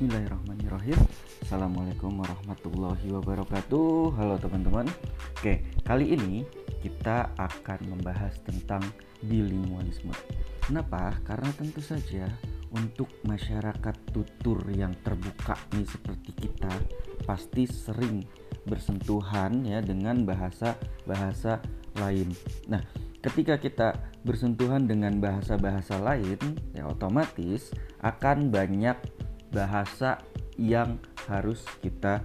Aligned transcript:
Bismillahirrahmanirrahim. 0.00 0.96
Assalamualaikum 1.44 2.24
warahmatullahi 2.24 3.04
wabarakatuh. 3.20 4.16
Halo 4.16 4.40
teman-teman. 4.40 4.88
Oke, 5.36 5.60
kali 5.84 6.16
ini 6.16 6.40
kita 6.80 7.28
akan 7.36 7.84
membahas 7.84 8.32
tentang 8.40 8.80
bilingualisme. 9.20 10.16
Kenapa? 10.64 11.12
Karena 11.20 11.52
tentu 11.52 11.84
saja 11.84 12.32
untuk 12.72 13.12
masyarakat 13.28 13.92
tutur 14.08 14.64
yang 14.72 14.96
terbuka 15.04 15.60
nih 15.76 15.84
seperti 15.84 16.48
kita 16.48 16.72
Pasti 17.28 17.68
sering 17.68 18.24
bersentuhan 18.64 19.68
ya 19.68 19.84
dengan 19.84 20.24
bahasa-bahasa 20.24 21.60
lain. 22.00 22.32
Nah, 22.72 22.80
ketika 23.20 23.60
kita 23.60 24.00
bersentuhan 24.24 24.88
dengan 24.88 25.20
bahasa-bahasa 25.20 26.00
lain 26.00 26.40
ya 26.72 26.88
otomatis 26.88 27.76
akan 28.00 28.48
banyak 28.48 28.96
bahasa 29.50 30.18
yang 30.56 30.98
harus 31.28 31.62
kita 31.82 32.22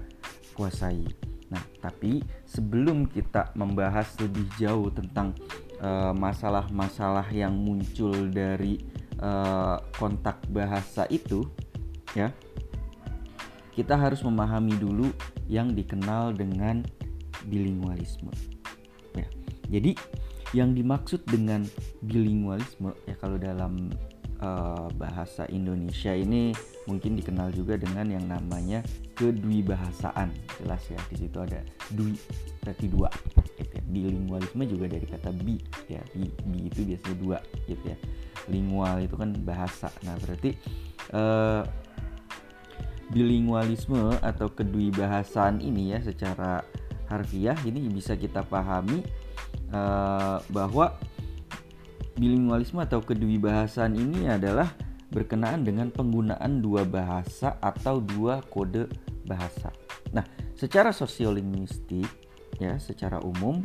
kuasai. 0.56 1.06
Nah, 1.52 1.62
tapi 1.82 2.26
sebelum 2.48 3.06
kita 3.06 3.54
membahas 3.54 4.18
lebih 4.18 4.50
jauh 4.58 4.90
tentang 4.90 5.38
eh, 5.78 6.14
masalah-masalah 6.16 7.28
uh, 7.30 7.36
yang 7.36 7.54
muncul 7.54 8.14
dari 8.32 8.82
uh, 9.22 9.78
kontak 10.00 10.42
bahasa 10.50 11.06
itu, 11.14 11.46
ya, 12.18 12.34
kita 13.76 13.94
harus 13.94 14.24
memahami 14.26 14.74
dulu 14.80 15.12
yang 15.46 15.76
dikenal 15.76 16.34
dengan 16.34 16.82
bilingualisme. 17.46 18.34
Ya, 19.14 19.28
jadi 19.70 19.94
yang 20.56 20.72
dimaksud 20.72 21.28
dengan 21.28 21.68
bilingualisme 22.00 22.96
ya 23.04 23.16
kalau 23.20 23.36
dalam 23.36 23.92
uh, 24.42 24.88
bahasa 24.96 25.48
Indonesia 25.52 26.12
ini 26.12 26.52
mungkin 26.90 27.16
dikenal 27.20 27.54
juga 27.56 27.80
dengan 27.80 28.10
yang 28.10 28.26
namanya 28.28 28.82
kedwibahasaan. 29.16 30.32
Jelas 30.60 30.84
ya 30.92 31.00
di 31.12 31.16
situ 31.16 31.38
ada 31.40 31.62
dwi 31.92 32.16
berarti 32.64 32.86
dua. 32.90 33.10
Gitu 33.56 33.72
ya. 33.72 33.84
bilingualisme 33.88 34.64
juga 34.68 34.86
dari 34.92 35.06
kata 35.08 35.32
bi 35.32 35.56
ya. 35.88 36.02
Bi, 36.12 36.28
bi 36.28 36.60
itu 36.68 36.84
biasanya 36.84 37.18
dua 37.20 37.38
gitu 37.68 37.86
ya. 37.86 37.98
Lingual 38.52 39.06
itu 39.06 39.16
kan 39.16 39.32
bahasa. 39.44 39.88
Nah 40.04 40.16
berarti 40.20 40.56
uh, 41.16 41.64
bilingualisme 43.14 44.18
atau 44.20 44.50
kedwibahasaan 44.50 45.62
ini 45.62 45.94
ya 45.94 46.00
secara 46.02 46.66
harfiah 47.06 47.58
ini 47.66 47.86
bisa 47.86 48.18
kita 48.18 48.42
pahami 48.42 49.06
uh, 49.70 50.42
bahwa 50.50 50.98
bilingualisme 52.16 52.80
atau 52.84 53.04
kedwibahasaan 53.04 53.96
ini 53.96 54.32
adalah 54.32 54.72
berkenaan 55.12 55.64
dengan 55.64 55.92
penggunaan 55.92 56.60
dua 56.60 56.84
bahasa 56.84 57.56
atau 57.64 58.04
dua 58.04 58.44
kode 58.44 58.90
bahasa. 59.28 59.72
Nah, 60.12 60.24
secara 60.56 60.92
sosiolinguistik 60.92 62.08
ya, 62.60 62.80
secara 62.80 63.20
umum 63.22 63.64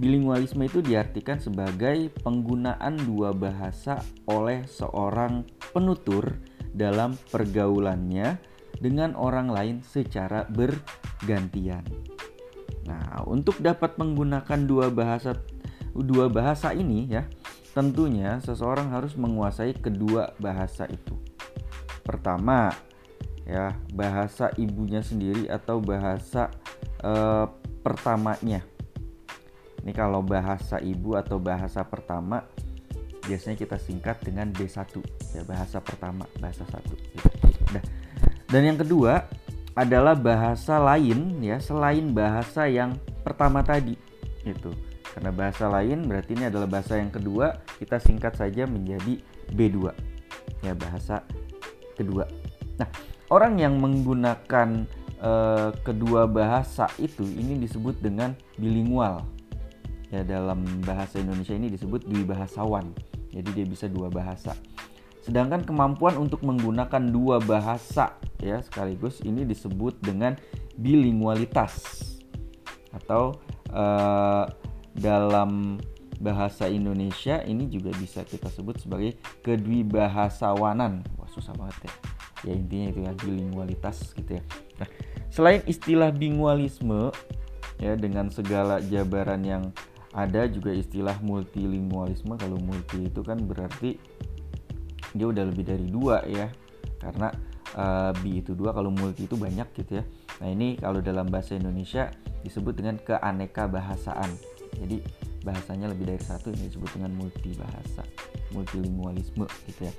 bilingualisme 0.00 0.64
itu 0.64 0.80
diartikan 0.80 1.38
sebagai 1.38 2.10
penggunaan 2.24 2.98
dua 3.04 3.30
bahasa 3.36 4.00
oleh 4.26 4.64
seorang 4.66 5.44
penutur 5.70 6.40
dalam 6.74 7.14
pergaulannya 7.30 8.40
dengan 8.82 9.14
orang 9.14 9.52
lain 9.52 9.76
secara 9.86 10.48
bergantian. 10.50 11.86
Nah, 12.84 13.22
untuk 13.24 13.62
dapat 13.62 13.96
menggunakan 13.96 14.66
dua 14.66 14.90
bahasa 14.90 15.38
dua 15.94 16.26
bahasa 16.26 16.74
ini 16.74 17.06
ya, 17.06 17.22
Tentunya 17.74 18.38
seseorang 18.38 18.94
harus 18.94 19.18
menguasai 19.18 19.74
kedua 19.74 20.30
bahasa 20.38 20.86
itu. 20.86 21.18
Pertama, 22.06 22.70
ya, 23.42 23.74
bahasa 23.90 24.54
ibunya 24.54 25.02
sendiri 25.02 25.50
atau 25.50 25.82
bahasa 25.82 26.54
eh, 27.02 27.46
pertamanya. 27.82 28.62
Ini 29.82 29.92
kalau 29.92 30.22
bahasa 30.22 30.80
ibu 30.80 31.18
atau 31.18 31.36
bahasa 31.36 31.84
pertama 31.84 32.46
biasanya 33.24 33.56
kita 33.56 33.76
singkat 33.80 34.20
dengan 34.20 34.52
B1 34.52 35.00
ya 35.32 35.42
bahasa 35.48 35.80
pertama 35.80 36.28
bahasa 36.38 36.62
satu 36.68 36.92
gitu. 36.92 37.28
nah, 37.72 37.84
dan 38.52 38.62
yang 38.62 38.78
kedua 38.78 39.24
adalah 39.74 40.14
bahasa 40.14 40.78
lain 40.78 41.40
ya 41.40 41.58
selain 41.58 42.12
bahasa 42.12 42.68
yang 42.68 42.94
pertama 43.24 43.64
tadi 43.64 43.96
itu 44.44 44.70
karena 45.24 45.40
bahasa 45.40 45.72
lain 45.72 46.04
berarti 46.04 46.36
ini 46.36 46.52
adalah 46.52 46.68
bahasa 46.68 47.00
yang 47.00 47.08
kedua, 47.08 47.56
kita 47.80 47.96
singkat 47.96 48.36
saja 48.36 48.68
menjadi 48.68 49.24
B2. 49.56 49.88
Ya, 50.60 50.76
bahasa 50.76 51.24
kedua. 51.96 52.28
Nah, 52.76 52.84
orang 53.32 53.56
yang 53.56 53.80
menggunakan 53.80 54.84
uh, 55.24 55.72
kedua 55.80 56.28
bahasa 56.28 56.92
itu 57.00 57.24
ini 57.24 57.56
disebut 57.56 58.04
dengan 58.04 58.36
bilingual. 58.60 59.24
Ya, 60.12 60.28
dalam 60.28 60.60
bahasa 60.84 61.16
Indonesia 61.16 61.56
ini 61.56 61.72
disebut 61.72 62.04
bahasawan. 62.04 62.92
Jadi 63.32 63.48
dia 63.56 63.64
bisa 63.64 63.88
dua 63.88 64.12
bahasa. 64.12 64.52
Sedangkan 65.24 65.64
kemampuan 65.64 66.20
untuk 66.20 66.44
menggunakan 66.44 67.00
dua 67.00 67.40
bahasa 67.40 68.12
ya 68.44 68.60
sekaligus 68.60 69.24
ini 69.24 69.48
disebut 69.48 70.04
dengan 70.04 70.36
bilingualitas 70.76 71.80
atau 72.92 73.40
uh, 73.72 74.44
dalam 74.94 75.82
bahasa 76.22 76.70
Indonesia 76.70 77.42
ini 77.42 77.66
juga 77.66 77.90
bisa 77.98 78.22
kita 78.22 78.46
sebut 78.46 78.78
sebagai 78.78 79.18
kedwibahasawanan. 79.42 81.02
Wah 81.18 81.28
susah 81.30 81.54
banget 81.58 81.90
ya. 81.90 81.92
Ya 82.44 82.52
intinya 82.54 82.86
itu 82.92 83.00
ya 83.02 83.12
bilingualitas 83.18 84.14
gitu 84.14 84.38
ya. 84.38 84.42
Nah, 84.78 84.88
selain 85.32 85.60
istilah 85.66 86.12
bilingualisme 86.14 87.10
ya 87.82 87.98
dengan 87.98 88.30
segala 88.30 88.78
jabaran 88.84 89.42
yang 89.42 89.64
ada 90.14 90.46
juga 90.46 90.70
istilah 90.70 91.18
multilingualisme. 91.24 92.38
Kalau 92.38 92.60
multi 92.62 93.10
itu 93.10 93.20
kan 93.26 93.42
berarti 93.42 93.98
dia 95.14 95.26
udah 95.26 95.44
lebih 95.50 95.64
dari 95.66 95.86
dua 95.90 96.22
ya. 96.28 96.46
Karena 97.02 97.28
uh, 97.76 98.12
bi 98.22 98.40
itu 98.40 98.54
dua, 98.54 98.72
kalau 98.72 98.94
multi 98.94 99.26
itu 99.26 99.34
banyak 99.34 99.68
gitu 99.74 100.00
ya. 100.00 100.04
Nah 100.40 100.48
ini 100.52 100.78
kalau 100.78 101.02
dalam 101.02 101.26
bahasa 101.26 101.58
Indonesia 101.58 102.12
disebut 102.44 102.76
dengan 102.76 103.00
keaneka 103.00 103.66
bahasaan 103.66 104.53
jadi 104.78 104.98
bahasanya 105.44 105.92
lebih 105.92 106.08
dari 106.08 106.22
satu 106.24 106.50
ini 106.50 106.72
disebut 106.72 106.90
dengan 106.96 107.12
multi 107.14 107.52
bahasa 107.54 108.02
multilingualisme 108.56 109.44
gitu 109.68 109.80
ya. 109.86 109.94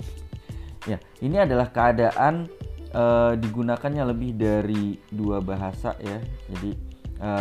Ya 0.85 0.97
ini 1.21 1.37
adalah 1.41 1.69
keadaan 1.69 2.49
e, 2.89 3.03
digunakannya 3.37 4.03
lebih 4.09 4.37
dari 4.37 4.97
dua 5.13 5.39
bahasa 5.41 5.93
ya. 6.01 6.17
Jadi 6.49 6.71
e, 7.21 7.31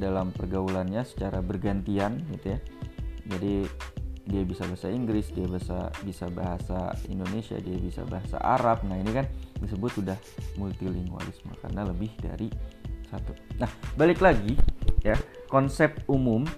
dalam 0.00 0.32
pergaulannya 0.32 1.04
secara 1.04 1.44
bergantian 1.44 2.24
gitu 2.32 2.56
ya. 2.56 2.58
Jadi 3.28 3.54
dia 4.24 4.40
bisa 4.40 4.64
bahasa 4.64 4.88
Inggris 4.88 5.28
dia 5.36 5.44
bisa 5.44 5.92
bisa 6.00 6.32
bahasa 6.32 6.96
Indonesia 7.12 7.60
dia 7.60 7.76
bisa 7.76 8.08
bahasa 8.08 8.40
Arab. 8.40 8.80
Nah 8.88 8.96
ini 8.96 9.12
kan 9.12 9.28
disebut 9.60 10.00
sudah 10.00 10.16
multilingualisme 10.56 11.52
karena 11.60 11.84
lebih 11.84 12.08
dari 12.24 12.48
satu. 13.12 13.36
Nah 13.60 13.68
balik 14.00 14.24
lagi 14.24 14.56
ya 15.04 15.14
konsep 15.52 16.02
umum 16.08 16.48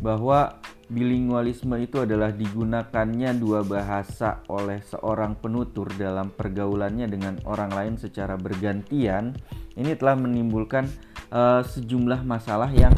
bahwa 0.00 0.62
bilingualisme 0.90 1.78
itu 1.78 2.02
adalah 2.02 2.34
digunakannya 2.34 3.38
dua 3.38 3.62
bahasa 3.62 4.42
oleh 4.50 4.82
seorang 4.82 5.38
penutur 5.38 5.86
dalam 5.94 6.34
pergaulannya 6.34 7.06
dengan 7.06 7.38
orang 7.46 7.70
lain 7.70 7.94
secara 7.94 8.34
bergantian. 8.34 9.36
Ini 9.78 9.94
telah 9.94 10.18
menimbulkan 10.18 10.90
uh, 11.30 11.62
sejumlah 11.62 12.26
masalah 12.26 12.70
yang 12.74 12.90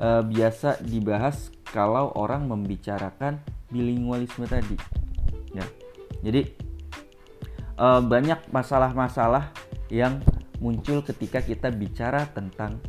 uh, 0.00 0.26
biasa 0.26 0.82
dibahas 0.82 1.54
kalau 1.70 2.10
orang 2.18 2.50
membicarakan 2.50 3.38
bilingualisme 3.70 4.42
tadi 4.50 4.74
ya. 5.54 5.66
Jadi 6.26 6.50
uh, 7.78 8.02
banyak 8.02 8.50
masalah-masalah 8.50 9.54
yang 9.86 10.18
muncul 10.58 11.04
ketika 11.06 11.38
kita 11.44 11.70
bicara 11.70 12.26
tentang 12.34 12.82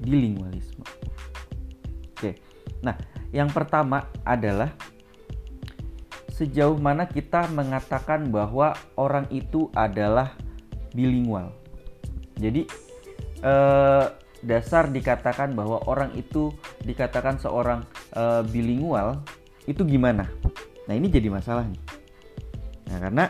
bilingualisme 0.00 0.84
oke 2.16 2.50
Nah, 2.80 2.96
yang 3.30 3.52
pertama 3.52 4.08
adalah 4.24 4.72
sejauh 6.32 6.80
mana 6.80 7.04
kita 7.04 7.52
mengatakan 7.52 8.32
bahwa 8.32 8.72
orang 8.96 9.28
itu 9.28 9.68
adalah 9.76 10.32
bilingual. 10.96 11.52
Jadi 12.40 12.64
eh, 13.44 14.04
dasar 14.40 14.88
dikatakan 14.88 15.52
bahwa 15.52 15.84
orang 15.84 16.16
itu 16.16 16.48
dikatakan 16.80 17.36
seorang 17.36 17.84
eh, 18.16 18.42
bilingual 18.48 19.20
itu 19.68 19.84
gimana? 19.84 20.24
Nah 20.88 20.94
ini 20.96 21.12
jadi 21.12 21.28
masalah 21.28 21.68
nih. 21.68 21.82
Nah 22.88 22.98
karena 23.04 23.24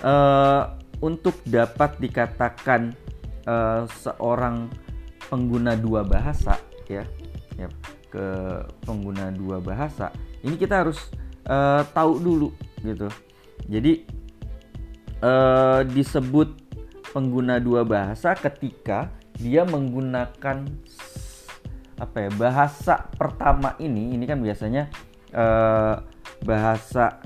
eh, 0.00 0.62
untuk 1.04 1.36
dapat 1.44 2.00
dikatakan 2.00 2.96
eh, 3.44 3.82
seorang 4.00 4.72
pengguna 5.34 5.74
dua 5.74 6.06
bahasa 6.06 6.54
ya, 6.86 7.02
ya 7.58 7.66
ke 8.06 8.26
pengguna 8.86 9.34
dua 9.34 9.58
bahasa. 9.58 10.14
Ini 10.46 10.54
kita 10.54 10.86
harus 10.86 11.10
uh, 11.50 11.82
tahu 11.90 12.22
dulu 12.22 12.48
gitu. 12.86 13.10
Jadi 13.66 14.06
uh, 15.18 15.82
disebut 15.82 16.54
pengguna 17.10 17.58
dua 17.58 17.82
bahasa 17.82 18.38
ketika 18.38 19.10
dia 19.34 19.66
menggunakan 19.66 20.70
apa 21.98 22.16
ya 22.22 22.30
bahasa 22.38 23.10
pertama 23.18 23.74
ini. 23.82 24.14
Ini 24.14 24.24
kan 24.30 24.38
biasanya 24.38 24.86
uh, 25.34 25.98
bahasa 26.46 27.18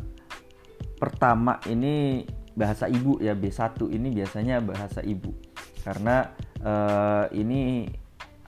pertama 0.97 1.61
ini 1.69 2.25
bahasa 2.57 2.89
ibu 2.89 3.21
ya. 3.21 3.37
B1 3.37 3.77
ini 3.93 4.17
biasanya 4.17 4.65
bahasa 4.65 5.05
ibu. 5.05 5.37
Karena 5.85 6.33
uh, 6.63 7.27
ini 7.35 7.89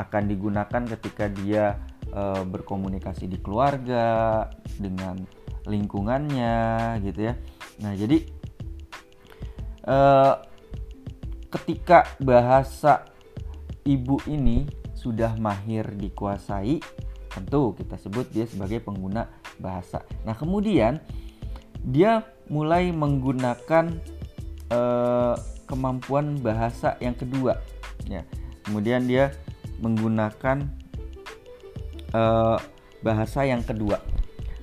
akan 0.01 0.23
digunakan 0.27 0.83
ketika 0.97 1.29
dia 1.29 1.77
uh, 2.17 2.43
berkomunikasi 2.49 3.29
di 3.29 3.39
keluarga 3.39 4.49
dengan 4.81 5.21
lingkungannya 5.69 6.97
gitu 7.05 7.21
ya. 7.29 7.35
Nah, 7.85 7.93
jadi 7.93 8.19
uh, 9.85 10.35
ketika 11.53 12.09
bahasa 12.23 13.05
ibu 13.85 14.17
ini 14.25 14.65
sudah 14.97 15.37
mahir 15.37 15.97
dikuasai, 15.97 16.81
tentu 17.33 17.73
kita 17.77 17.97
sebut 17.97 18.29
dia 18.33 18.45
sebagai 18.45 18.81
pengguna 18.85 19.29
bahasa. 19.61 20.05
Nah, 20.25 20.37
kemudian 20.37 21.01
dia 21.81 22.25
mulai 22.53 22.93
menggunakan 22.93 23.97
uh, 24.69 25.37
kemampuan 25.65 26.37
bahasa 26.43 27.01
yang 27.01 27.17
kedua, 27.17 27.57
ya. 28.11 28.23
Kemudian 28.67 29.07
dia 29.07 29.31
menggunakan 29.79 30.67
uh, 32.12 32.59
bahasa 33.01 33.47
yang 33.47 33.62
kedua. 33.62 34.03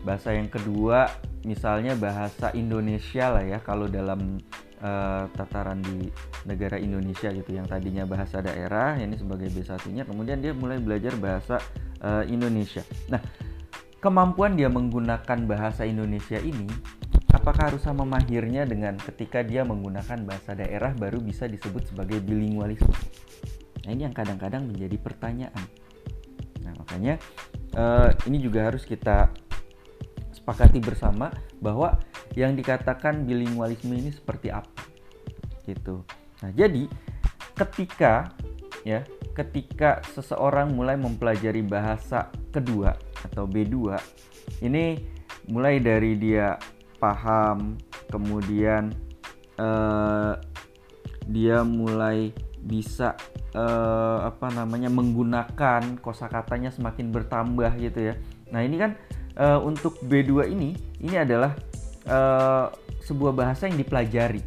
Bahasa 0.04 0.36
yang 0.36 0.52
kedua 0.52 1.10
misalnya 1.48 1.96
bahasa 1.96 2.52
Indonesia 2.54 3.32
lah 3.32 3.44
ya 3.48 3.64
kalau 3.64 3.88
dalam 3.88 4.38
uh, 4.84 5.26
tataran 5.32 5.80
di 5.80 6.12
negara 6.44 6.76
Indonesia 6.76 7.32
gitu 7.32 7.56
yang 7.56 7.66
tadinya 7.66 8.04
bahasa 8.04 8.44
daerah 8.44 9.00
ini 9.00 9.16
sebagai 9.16 9.48
B1-nya 9.52 10.04
kemudian 10.04 10.44
dia 10.44 10.52
mulai 10.52 10.80
belajar 10.84 11.16
bahasa 11.16 11.64
uh, 12.04 12.24
Indonesia. 12.28 12.84
Nah, 13.08 13.24
kemampuan 14.04 14.60
dia 14.60 14.68
menggunakan 14.68 15.40
bahasa 15.48 15.88
Indonesia 15.88 16.38
ini 16.38 16.68
apakah 17.48 17.72
harus 17.72 17.88
sama 17.88 18.04
mahirnya 18.04 18.68
dengan 18.68 19.00
ketika 19.00 19.40
dia 19.40 19.64
menggunakan 19.64 20.20
bahasa 20.28 20.52
daerah 20.52 20.92
baru 20.92 21.24
bisa 21.24 21.48
disebut 21.48 21.88
sebagai 21.88 22.20
bilingualisme? 22.20 22.92
Nah, 23.88 23.96
ini 23.96 24.04
yang 24.04 24.12
kadang-kadang 24.12 24.68
menjadi 24.68 25.00
pertanyaan. 25.00 25.64
Nah, 26.68 26.76
makanya 26.76 27.16
uh, 27.72 28.12
ini 28.28 28.44
juga 28.44 28.68
harus 28.68 28.84
kita 28.84 29.32
sepakati 30.36 30.84
bersama 30.84 31.32
bahwa 31.64 31.96
yang 32.36 32.52
dikatakan 32.52 33.24
bilingualisme 33.24 33.96
ini 33.96 34.12
seperti 34.12 34.52
apa. 34.52 34.84
Gitu. 35.64 36.04
Nah, 36.44 36.52
jadi 36.52 36.84
ketika 37.56 38.28
ya, 38.84 39.08
ketika 39.32 40.04
seseorang 40.12 40.76
mulai 40.76 41.00
mempelajari 41.00 41.64
bahasa 41.64 42.28
kedua 42.52 42.92
atau 43.24 43.48
B2, 43.48 43.96
ini 44.68 45.00
mulai 45.48 45.80
dari 45.80 46.20
dia 46.20 46.60
paham, 46.98 47.78
kemudian 48.10 48.94
uh, 49.58 50.38
dia 51.28 51.62
mulai 51.62 52.32
bisa 52.58 53.16
uh, 53.56 54.28
apa 54.28 54.52
namanya 54.52 54.92
menggunakan 54.92 56.02
kosakatanya 56.04 56.74
semakin 56.74 57.14
bertambah 57.14 57.72
gitu 57.80 58.12
ya. 58.12 58.14
Nah 58.52 58.64
ini 58.64 58.76
kan 58.82 59.00
uh, 59.40 59.60
untuk 59.64 60.02
B2 60.04 60.52
ini 60.52 60.76
ini 61.00 61.16
adalah 61.16 61.56
uh, 62.10 62.74
sebuah 63.04 63.32
bahasa 63.32 63.72
yang 63.72 63.80
dipelajari 63.80 64.44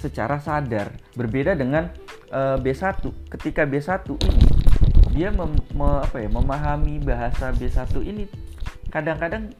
secara 0.00 0.40
sadar. 0.40 0.94
Berbeda 1.14 1.52
dengan 1.52 1.92
uh, 2.32 2.56
B1 2.56 3.04
ketika 3.28 3.68
B1 3.68 4.08
ini 4.24 4.46
dia 5.12 5.28
mem, 5.28 5.52
me, 5.76 6.00
apa 6.00 6.24
ya, 6.24 6.28
memahami 6.32 6.96
bahasa 7.04 7.52
B1 7.52 7.92
ini 8.00 8.24
kadang-kadang 8.88 9.52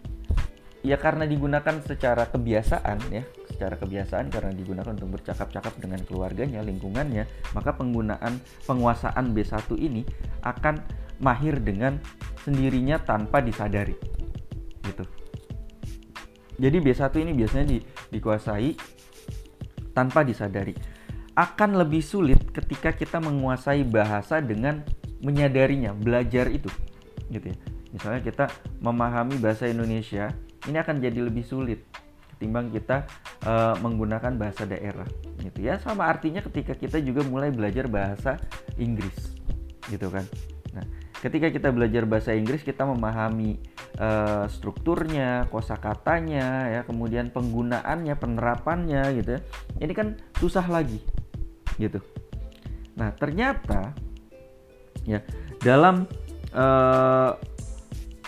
ya 0.82 0.98
karena 0.98 1.26
digunakan 1.26 1.78
secara 1.82 2.26
kebiasaan 2.28 2.98
ya 3.10 3.22
secara 3.62 3.78
kebiasaan 3.78 4.26
karena 4.26 4.50
digunakan 4.50 4.90
untuk 4.90 5.22
bercakap-cakap 5.22 5.78
dengan 5.78 6.02
keluarganya, 6.02 6.66
lingkungannya, 6.66 7.30
maka 7.54 7.78
penggunaan 7.78 8.42
penguasaan 8.66 9.30
B1 9.30 9.70
ini 9.78 10.02
akan 10.42 10.82
mahir 11.22 11.62
dengan 11.62 12.02
sendirinya 12.42 12.98
tanpa 12.98 13.38
disadari. 13.38 13.94
Gitu. 14.82 15.04
Jadi 16.58 16.76
B1 16.82 17.14
ini 17.22 17.32
biasanya 17.38 17.66
di, 17.70 17.78
dikuasai 18.10 18.74
tanpa 19.94 20.26
disadari. 20.26 20.74
Akan 21.38 21.78
lebih 21.78 22.02
sulit 22.02 22.42
ketika 22.50 22.90
kita 22.92 23.22
menguasai 23.22 23.86
bahasa 23.86 24.42
dengan 24.42 24.82
menyadarinya, 25.22 25.94
belajar 25.94 26.50
itu. 26.50 26.66
Gitu 27.30 27.46
ya. 27.54 27.56
Misalnya 27.94 28.20
kita 28.26 28.50
memahami 28.82 29.38
bahasa 29.38 29.70
Indonesia, 29.70 30.34
ini 30.70 30.76
akan 30.78 31.02
jadi 31.02 31.18
lebih 31.22 31.42
sulit 31.42 31.82
ketimbang 32.34 32.74
kita 32.74 33.06
uh, 33.46 33.78
menggunakan 33.78 34.34
bahasa 34.34 34.66
daerah 34.66 35.06
gitu 35.38 35.62
ya. 35.62 35.78
Sama 35.78 36.10
artinya 36.10 36.42
ketika 36.42 36.74
kita 36.74 36.98
juga 36.98 37.22
mulai 37.22 37.54
belajar 37.54 37.86
bahasa 37.86 38.34
Inggris 38.78 39.38
gitu 39.86 40.10
kan. 40.10 40.26
Nah 40.74 40.82
ketika 41.22 41.54
kita 41.54 41.70
belajar 41.70 42.02
bahasa 42.02 42.34
Inggris 42.34 42.66
kita 42.66 42.82
memahami 42.82 43.62
uh, 44.02 44.50
strukturnya 44.50 45.46
kosakatanya 45.54 46.74
ya 46.74 46.80
kemudian 46.82 47.30
penggunaannya 47.30 48.14
penerapannya 48.18 49.22
gitu 49.22 49.38
ya. 49.38 49.40
Ini 49.78 49.92
kan 49.94 50.18
susah 50.42 50.66
lagi 50.66 50.98
gitu. 51.78 52.02
Nah 52.98 53.14
ternyata 53.14 53.94
ya 55.06 55.22
dalam 55.62 56.10
uh, 56.54 57.38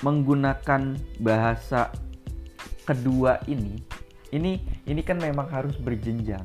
menggunakan 0.06 0.94
bahasa 1.18 1.90
kedua 2.84 3.40
ini 3.48 3.80
ini 4.34 4.60
ini 4.84 5.00
kan 5.00 5.18
memang 5.22 5.46
harus 5.48 5.78
berjenjang 5.78 6.44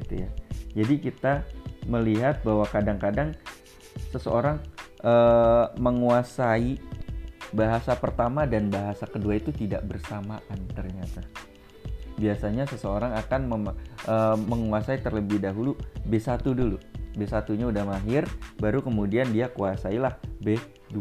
gitu 0.00 0.26
ya. 0.26 0.30
Jadi 0.74 0.94
kita 1.02 1.46
melihat 1.86 2.42
bahwa 2.42 2.66
kadang-kadang 2.66 3.34
seseorang 4.10 4.58
uh, 5.02 5.70
menguasai 5.78 6.78
bahasa 7.54 7.94
pertama 7.94 8.46
dan 8.46 8.70
bahasa 8.70 9.06
kedua 9.06 9.38
itu 9.38 9.54
tidak 9.54 9.86
bersamaan 9.86 10.58
ternyata. 10.74 11.22
Biasanya 12.14 12.66
seseorang 12.70 13.14
akan 13.18 13.40
mem, 13.50 13.64
uh, 14.06 14.38
menguasai 14.38 15.02
terlebih 15.02 15.42
dahulu 15.42 15.74
B1 16.06 16.42
dulu. 16.42 16.78
B1-nya 17.14 17.70
udah 17.70 17.84
mahir 17.86 18.26
baru 18.58 18.82
kemudian 18.82 19.30
dia 19.30 19.46
kuasailah 19.46 20.18
B2 20.42 20.98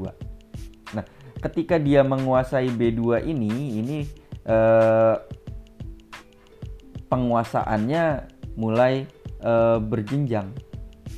nah 0.94 1.06
ketika 1.42 1.82
dia 1.82 2.06
menguasai 2.06 2.70
B2 2.70 3.26
ini 3.26 3.82
ini 3.82 3.98
uh, 4.48 5.16
penguasaannya 7.08 8.04
mulai 8.58 9.06
uh, 9.44 9.78
berjenjang 9.80 10.52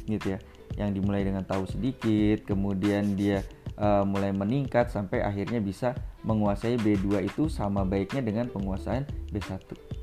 gitu 0.09 0.37
ya. 0.37 0.39
Yang 0.75 0.99
dimulai 0.99 1.23
dengan 1.23 1.47
tahu 1.47 1.63
sedikit 1.71 2.43
kemudian 2.43 3.15
dia 3.15 3.41
uh, 3.79 4.03
mulai 4.03 4.35
meningkat 4.35 4.91
sampai 4.91 5.23
akhirnya 5.23 5.63
bisa 5.63 5.95
menguasai 6.27 6.75
B2 6.81 7.23
itu 7.23 7.47
sama 7.47 7.87
baiknya 7.87 8.19
dengan 8.25 8.51
penguasaan 8.51 9.07
B1 9.31 9.95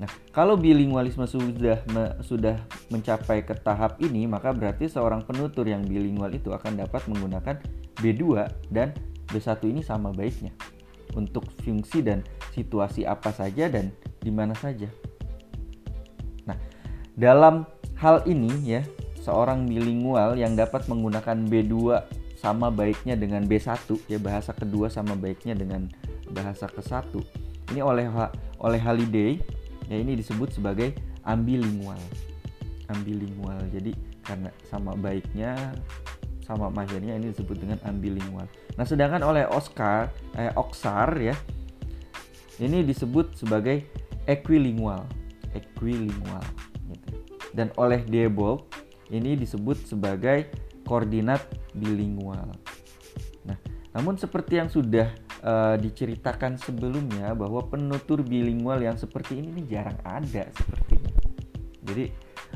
Nah, 0.00 0.08
kalau 0.32 0.56
bilingualisme 0.56 1.28
sudah 1.28 1.84
me, 1.92 2.16
sudah 2.24 2.56
mencapai 2.88 3.44
ke 3.44 3.52
tahap 3.60 4.00
ini, 4.00 4.24
maka 4.24 4.48
berarti 4.48 4.88
seorang 4.88 5.20
penutur 5.28 5.68
yang 5.68 5.84
bilingual 5.84 6.32
itu 6.32 6.56
akan 6.56 6.80
dapat 6.80 7.04
menggunakan 7.04 7.60
B2 8.00 8.48
dan 8.72 8.96
B1 9.28 9.60
ini 9.68 9.84
sama 9.84 10.08
baiknya 10.08 10.56
untuk 11.18 11.46
fungsi 11.62 12.02
dan 12.02 12.22
situasi 12.54 13.06
apa 13.06 13.30
saja 13.34 13.66
dan 13.70 13.90
di 14.20 14.30
mana 14.30 14.54
saja. 14.54 14.90
Dalam 17.20 17.68
hal 18.00 18.24
ini 18.24 18.48
ya, 18.64 18.80
seorang 19.20 19.68
bilingual 19.68 20.40
yang 20.40 20.56
dapat 20.56 20.88
menggunakan 20.88 21.44
B2 21.52 22.00
sama 22.40 22.72
baiknya 22.72 23.12
dengan 23.12 23.44
B1 23.44 24.08
ya 24.08 24.16
bahasa 24.16 24.56
kedua 24.56 24.88
sama 24.88 25.12
baiknya 25.12 25.52
dengan 25.52 25.84
bahasa 26.32 26.64
ke-1. 26.72 27.12
Ini 27.76 27.84
oleh 27.84 28.08
oleh 28.56 28.80
Holiday 28.80 29.36
ya 29.92 30.00
ini 30.00 30.16
disebut 30.16 30.56
sebagai 30.56 30.96
ambilingual. 31.28 32.00
Ambilingual. 32.88 33.68
Jadi 33.68 33.92
karena 34.24 34.48
sama 34.72 34.96
baiknya 34.96 35.76
sama 36.50 36.66
mahirnya 36.66 37.14
ini 37.14 37.30
disebut 37.30 37.62
dengan 37.62 37.78
ambilingual. 37.86 38.50
Nah, 38.74 38.82
sedangkan 38.82 39.22
oleh 39.22 39.46
Oscar 39.46 40.10
eh 40.34 40.50
Oxar 40.58 41.14
ya 41.22 41.38
ini 42.58 42.82
disebut 42.82 43.38
sebagai 43.38 43.86
equilingual. 44.26 45.06
Equilingual 45.54 46.42
dan 47.54 47.74
oleh 47.78 48.02
Debold 48.06 48.70
ini 49.10 49.34
disebut 49.34 49.90
sebagai 49.90 50.50
koordinat 50.86 51.42
bilingual. 51.74 52.54
Nah, 53.46 53.58
namun 53.94 54.14
seperti 54.14 54.58
yang 54.62 54.70
sudah 54.70 55.10
uh, 55.42 55.74
diceritakan 55.78 56.58
sebelumnya 56.58 57.34
bahwa 57.34 57.66
penutur 57.66 58.22
bilingual 58.22 58.78
yang 58.78 58.94
seperti 58.94 59.42
ini, 59.42 59.50
ini 59.50 59.62
jarang 59.66 59.98
ada 60.06 60.46
sepertinya. 60.54 61.12
Jadi 61.82 62.04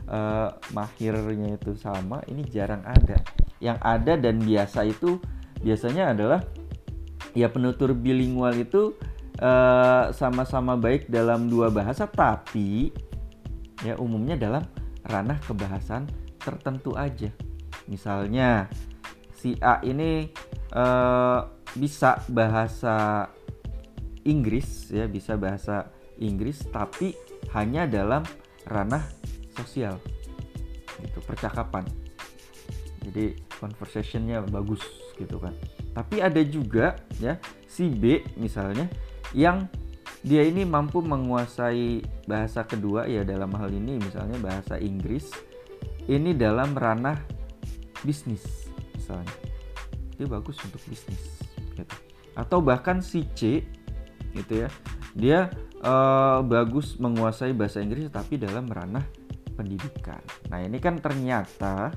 uh, 0.07 0.51
mahirnya 0.71 1.59
itu 1.59 1.75
sama, 1.75 2.23
ini 2.31 2.47
jarang 2.47 2.87
ada. 2.87 3.19
Yang 3.65 3.79
ada 3.81 4.13
dan 4.21 4.45
biasa 4.45 4.85
itu 4.85 5.17
biasanya 5.65 6.13
adalah 6.13 6.45
ya 7.33 7.49
penutur 7.49 7.97
bilingual 7.97 8.53
itu 8.61 8.93
sama 9.41 10.13
sama-sama 10.13 10.77
baik 10.79 11.09
dalam 11.09 11.49
dua 11.51 11.73
bahasa, 11.73 12.05
tapi 12.07 12.93
ya 13.83 13.99
umumnya 13.99 14.37
dalam 14.37 14.63
ranah 15.09 15.41
kebahasan 15.43 16.07
tertentu 16.39 16.95
aja. 16.95 17.33
Misalnya 17.91 18.69
si 19.35 19.59
A 19.61 19.83
ini 19.83 20.31
uh, 20.73 21.51
bisa 21.75 22.23
bahasa 22.31 23.27
Inggris 24.25 24.89
ya, 24.95 25.11
bisa 25.11 25.35
bahasa 25.35 25.91
Inggris 26.23 26.63
tapi 26.71 27.13
hanya 27.53 27.85
dalam 27.91 28.23
ranah 28.65 29.05
sosial. 29.59 29.99
Gitu, 31.03 31.19
percakapan. 31.27 31.85
Jadi 33.05 33.37
conversationnya 33.65 34.45
bagus 34.45 34.85
gitu 35.17 35.41
kan. 35.41 35.57
Tapi 35.97 36.21
ada 36.21 36.45
juga 36.45 37.01
ya 37.17 37.41
si 37.65 37.89
B 37.89 38.21
misalnya 38.37 38.85
yang 39.33 39.65
dia 40.25 40.41
ini 40.41 40.65
mampu 40.65 41.05
menguasai 41.05 42.01
bahasa 42.25 42.65
kedua 42.65 43.05
ya 43.05 43.25
dalam 43.29 43.53
hal 43.57 43.69
ini 43.69 44.01
misalnya 44.01 44.41
bahasa 44.41 44.81
Inggris 44.81 45.29
ini 46.09 46.33
dalam 46.33 46.73
ranah 46.73 47.21
bisnis 48.01 48.73
misalnya 48.97 49.37
dia 50.17 50.25
bagus 50.25 50.57
untuk 50.65 50.81
bisnis 50.89 51.45
gitu. 51.77 51.97
atau 52.33 52.65
bahkan 52.65 53.05
si 53.05 53.29
C 53.37 53.69
gitu 54.33 54.65
ya 54.65 54.69
dia 55.13 55.39
uh, 55.85 56.41
bagus 56.41 56.97
menguasai 56.97 57.53
bahasa 57.53 57.85
Inggris 57.85 58.09
tapi 58.09 58.41
dalam 58.41 58.65
ranah 58.65 59.05
pendidikan 59.53 60.25
nah 60.49 60.57
ini 60.65 60.81
kan 60.81 61.05
ternyata 61.05 61.93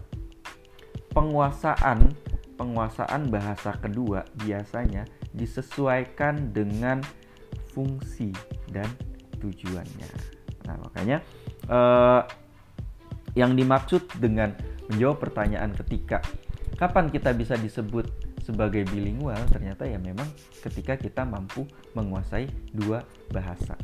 penguasaan 1.18 2.14
penguasaan 2.62 3.34
bahasa 3.34 3.74
kedua 3.82 4.22
biasanya 4.46 5.10
disesuaikan 5.34 6.54
dengan 6.54 7.02
fungsi 7.74 8.30
dan 8.70 8.86
tujuannya 9.42 10.10
nah 10.70 10.78
makanya 10.78 11.18
uh, 11.66 12.22
yang 13.34 13.58
dimaksud 13.58 14.06
dengan 14.22 14.54
menjawab 14.94 15.18
pertanyaan 15.18 15.74
ketika 15.74 16.22
kapan 16.78 17.10
kita 17.10 17.34
bisa 17.34 17.58
disebut 17.58 18.06
sebagai 18.48 18.88
bilingual 18.88 19.38
ternyata 19.52 19.84
ya 19.84 20.00
memang 20.00 20.32
ketika 20.64 20.96
kita 20.96 21.28
mampu 21.28 21.68
menguasai 21.92 22.48
dua 22.72 23.04
bahasa. 23.36 23.76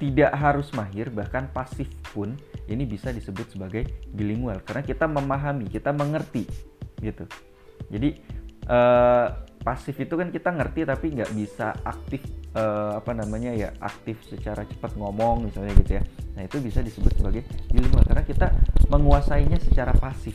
Tidak 0.00 0.32
harus 0.32 0.72
mahir 0.72 1.12
bahkan 1.12 1.52
pasif 1.52 1.88
pun 2.16 2.32
ini 2.66 2.84
bisa 2.84 3.14
disebut 3.14 3.54
sebagai 3.54 3.86
bilingual. 4.10 4.58
Karena 4.62 4.82
kita 4.82 5.06
memahami, 5.06 5.70
kita 5.70 5.94
mengerti 5.94 6.46
gitu. 6.98 7.24
Jadi 7.92 8.18
uh, 8.66 9.28
pasif 9.62 9.94
itu 9.98 10.14
kan 10.14 10.30
kita 10.30 10.54
ngerti 10.54 10.86
tapi 10.86 11.06
nggak 11.14 11.30
bisa 11.34 11.74
aktif 11.82 12.22
uh, 12.54 12.98
apa 12.98 13.12
namanya 13.14 13.50
ya 13.54 13.68
aktif 13.82 14.22
secara 14.26 14.62
cepat 14.66 14.94
ngomong 14.98 15.46
misalnya 15.50 15.74
gitu 15.82 15.98
ya. 15.98 16.02
Nah 16.38 16.42
itu 16.46 16.58
bisa 16.58 16.82
disebut 16.82 17.12
sebagai 17.18 17.42
bilingual. 17.70 18.02
Karena 18.06 18.24
kita 18.26 18.50
menguasainya 18.90 19.58
secara 19.62 19.94
pasif 19.94 20.34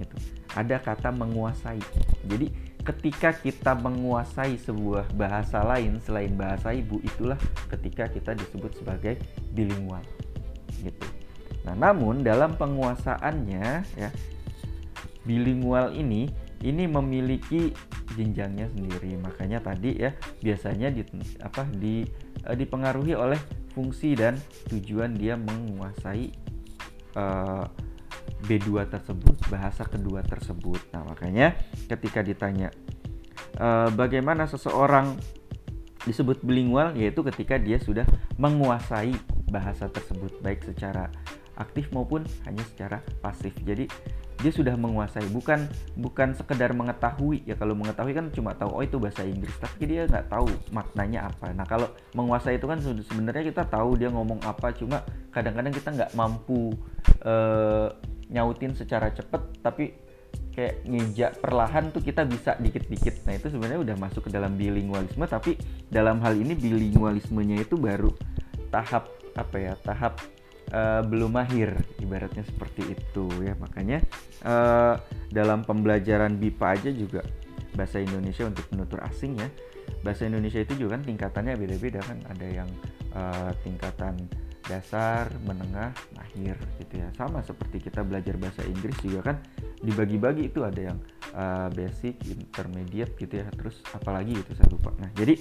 gitu. 0.00 0.16
Ada 0.52 0.82
kata 0.82 1.14
menguasai. 1.14 1.80
Jadi 2.26 2.70
ketika 2.80 3.36
kita 3.36 3.76
menguasai 3.76 4.56
sebuah 4.56 5.12
bahasa 5.12 5.60
lain 5.60 6.00
selain 6.00 6.32
bahasa 6.32 6.72
ibu 6.72 6.96
itulah 7.04 7.36
ketika 7.68 8.08
kita 8.08 8.32
disebut 8.32 8.72
sebagai 8.72 9.20
bilingual 9.52 10.00
gitu 10.80 11.19
nah 11.70 11.92
namun 11.92 12.26
dalam 12.26 12.58
penguasaannya 12.58 13.66
ya 13.94 14.10
bilingual 15.22 15.94
ini 15.94 16.26
ini 16.60 16.84
memiliki 16.84 17.72
jenjangnya 18.14 18.68
sendiri. 18.72 19.16
Makanya 19.16 19.64
tadi 19.64 19.96
ya 19.96 20.12
biasanya 20.44 20.92
di 20.92 21.02
apa 21.40 21.64
di 21.70 22.04
uh, 22.44 22.56
dipengaruhi 22.56 23.16
oleh 23.16 23.40
fungsi 23.72 24.12
dan 24.18 24.36
tujuan 24.68 25.16
dia 25.16 25.38
menguasai 25.38 26.28
uh, 27.16 27.64
B2 28.44 28.88
tersebut, 28.88 29.36
bahasa 29.48 29.84
kedua 29.88 30.24
tersebut. 30.24 30.80
Nah, 30.92 31.04
makanya 31.06 31.56
ketika 31.88 32.20
ditanya 32.20 32.68
uh, 33.60 33.88
bagaimana 33.92 34.44
seseorang 34.48 35.16
disebut 36.00 36.40
bilingual 36.40 36.96
yaitu 36.96 37.20
ketika 37.28 37.60
dia 37.60 37.76
sudah 37.76 38.08
menguasai 38.40 39.12
bahasa 39.52 39.84
tersebut 39.92 40.40
baik 40.40 40.64
secara 40.64 41.12
aktif 41.60 41.92
maupun 41.92 42.24
hanya 42.48 42.64
secara 42.64 43.04
pasif. 43.20 43.52
Jadi 43.60 43.84
dia 44.40 44.52
sudah 44.52 44.72
menguasai. 44.74 45.28
Bukan 45.28 45.68
bukan 46.00 46.32
sekedar 46.32 46.72
mengetahui. 46.72 47.44
Ya 47.44 47.54
kalau 47.60 47.76
mengetahui 47.76 48.16
kan 48.16 48.26
cuma 48.32 48.56
tahu 48.56 48.72
oh 48.72 48.82
itu 48.82 48.96
bahasa 48.96 49.22
Inggris. 49.22 49.52
Tapi 49.60 49.84
dia 49.84 50.08
nggak 50.08 50.32
tahu 50.32 50.48
maknanya 50.72 51.28
apa. 51.28 51.52
Nah 51.52 51.68
kalau 51.68 51.92
menguasai 52.16 52.56
itu 52.56 52.66
kan 52.66 52.80
sebenarnya 52.80 53.52
kita 53.52 53.68
tahu 53.68 54.00
dia 54.00 54.08
ngomong 54.08 54.40
apa 54.42 54.72
cuma 54.72 55.04
kadang-kadang 55.30 55.72
kita 55.76 55.88
nggak 55.92 56.10
mampu 56.16 56.72
uh, 57.22 57.92
nyautin 58.32 58.72
secara 58.72 59.12
cepet 59.12 59.42
tapi 59.60 59.92
kayak 60.50 60.82
ngejak 60.86 61.32
perlahan 61.38 61.94
tuh 61.94 62.02
kita 62.02 62.24
bisa 62.24 62.56
dikit-dikit. 62.58 63.28
Nah 63.28 63.36
itu 63.36 63.52
sebenarnya 63.52 63.80
udah 63.84 63.96
masuk 64.00 64.26
ke 64.26 64.30
dalam 64.32 64.56
bilingualisme 64.56 65.22
tapi 65.28 65.60
dalam 65.92 66.18
hal 66.24 66.34
ini 66.34 66.56
bilingualismenya 66.56 67.62
itu 67.62 67.76
baru 67.76 68.10
tahap 68.70 69.10
apa 69.34 69.56
ya 69.58 69.74
tahap 69.82 70.18
uh, 70.72 71.02
belum 71.04 71.34
mahir 71.34 71.74
ibaratnya 72.02 72.42
seperti 72.46 72.94
itu 72.94 73.24
ya. 73.42 73.54
Makanya 73.58 73.98
uh, 74.46 74.94
dalam 75.30 75.62
pembelajaran 75.66 76.38
BIPA 76.38 76.66
aja 76.80 76.90
juga 76.90 77.20
bahasa 77.74 78.02
Indonesia 78.02 78.46
untuk 78.46 78.66
penutur 78.70 78.98
asing 79.06 79.38
ya. 79.38 79.48
Bahasa 80.00 80.26
Indonesia 80.26 80.62
itu 80.62 80.86
juga 80.86 80.96
kan 80.98 81.02
tingkatannya 81.06 81.54
beda-beda 81.58 82.00
kan. 82.02 82.18
Ada 82.30 82.46
yang 82.46 82.68
uh, 83.14 83.50
tingkatan 83.62 84.16
dasar, 84.70 85.26
menengah, 85.42 85.90
mahir 86.14 86.54
gitu 86.78 87.02
ya. 87.02 87.10
Sama 87.18 87.42
seperti 87.42 87.82
kita 87.82 88.06
belajar 88.06 88.38
bahasa 88.38 88.62
Inggris 88.62 88.94
juga 89.02 89.34
kan 89.34 89.36
dibagi-bagi 89.82 90.54
itu 90.54 90.62
ada 90.62 90.94
yang 90.94 90.98
uh, 91.34 91.66
basic, 91.74 92.22
intermediate 92.30 93.18
gitu 93.18 93.42
ya. 93.42 93.50
Terus 93.50 93.82
apalagi 93.90 94.38
itu 94.38 94.54
saya 94.54 94.70
lupa. 94.70 94.94
Nah, 95.02 95.10
jadi 95.18 95.34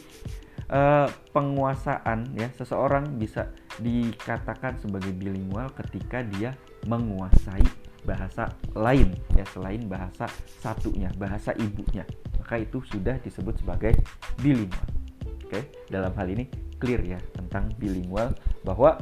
uh, 0.74 1.08
penguasaan 1.30 2.34
ya 2.34 2.50
seseorang 2.58 3.18
bisa 3.18 3.54
dikatakan 3.78 4.78
sebagai 4.82 5.14
bilingual 5.14 5.70
ketika 5.78 6.26
dia 6.26 6.58
menguasai 6.90 7.66
bahasa 8.08 8.48
lain 8.80 9.12
ya 9.36 9.44
selain 9.52 9.84
bahasa 9.86 10.26
satunya 10.64 11.12
bahasa 11.20 11.52
ibunya 11.60 12.08
maka 12.40 12.56
itu 12.64 12.80
sudah 12.88 13.20
disebut 13.20 13.60
sebagai 13.60 13.94
bilingual 14.40 14.88
oke 15.44 15.60
dalam 15.92 16.16
hal 16.16 16.28
ini 16.32 16.69
clear 16.80 17.04
ya 17.04 17.20
tentang 17.36 17.70
bilingual 17.78 18.34
bahwa 18.64 18.98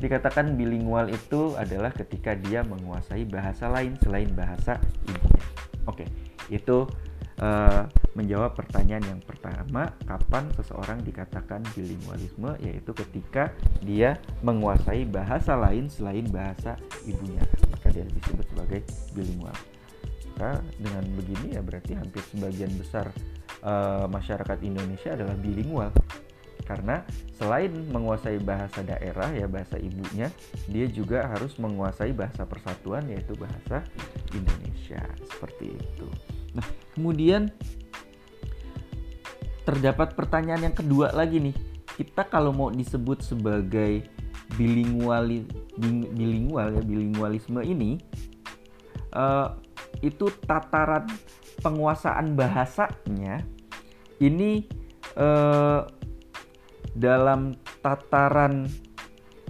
dikatakan 0.00 0.56
bilingual 0.58 1.06
itu 1.12 1.54
adalah 1.54 1.92
ketika 1.92 2.34
dia 2.34 2.64
menguasai 2.64 3.28
bahasa 3.28 3.68
lain 3.68 3.94
selain 4.00 4.32
bahasa 4.32 4.80
ibunya 5.06 5.44
oke 5.86 6.04
itu 6.50 6.88
uh, 7.38 7.86
menjawab 8.12 8.52
pertanyaan 8.52 9.16
yang 9.16 9.20
pertama, 9.24 9.88
kapan 10.04 10.52
seseorang 10.52 11.00
dikatakan 11.00 11.64
bilingualisme? 11.72 12.54
Yaitu 12.60 12.92
ketika 12.92 13.54
dia 13.80 14.20
menguasai 14.44 15.08
bahasa 15.08 15.56
lain 15.56 15.88
selain 15.88 16.28
bahasa 16.28 16.76
ibunya, 17.08 17.42
maka 17.72 17.88
dia 17.88 18.04
disebut 18.04 18.46
sebagai 18.52 18.80
bilingual. 19.16 19.56
Maka 20.32 20.60
dengan 20.80 21.04
begini 21.16 21.56
ya 21.56 21.60
berarti 21.60 21.92
hampir 21.96 22.24
sebagian 22.32 22.72
besar 22.76 23.08
uh, 23.64 24.08
masyarakat 24.08 24.58
Indonesia 24.64 25.12
adalah 25.12 25.36
bilingual 25.36 25.92
karena 26.62 27.02
selain 27.36 27.70
menguasai 27.90 28.38
bahasa 28.38 28.80
daerah 28.86 29.28
ya 29.34 29.50
bahasa 29.50 29.76
ibunya 29.78 30.30
dia 30.70 30.86
juga 30.86 31.26
harus 31.26 31.58
menguasai 31.58 32.14
bahasa 32.14 32.46
persatuan 32.46 33.06
yaitu 33.10 33.34
bahasa 33.34 33.82
Indonesia 34.32 35.02
seperti 35.26 35.74
itu. 35.74 36.06
Nah, 36.54 36.66
kemudian 36.94 37.50
terdapat 39.62 40.18
pertanyaan 40.18 40.70
yang 40.70 40.76
kedua 40.76 41.14
lagi 41.14 41.38
nih. 41.38 41.56
Kita 41.92 42.24
kalau 42.26 42.56
mau 42.56 42.72
disebut 42.72 43.20
sebagai 43.20 44.08
bilingual 44.56 45.44
bilingual 46.12 46.76
ya 46.76 46.82
bilingualisme 46.84 47.60
ini 47.64 48.00
uh, 49.16 49.56
itu 50.04 50.28
tataran 50.44 51.08
penguasaan 51.60 52.34
bahasanya 52.34 53.44
ini 54.20 54.66
uh, 55.16 55.86
dalam 56.92 57.56
tataran 57.80 58.68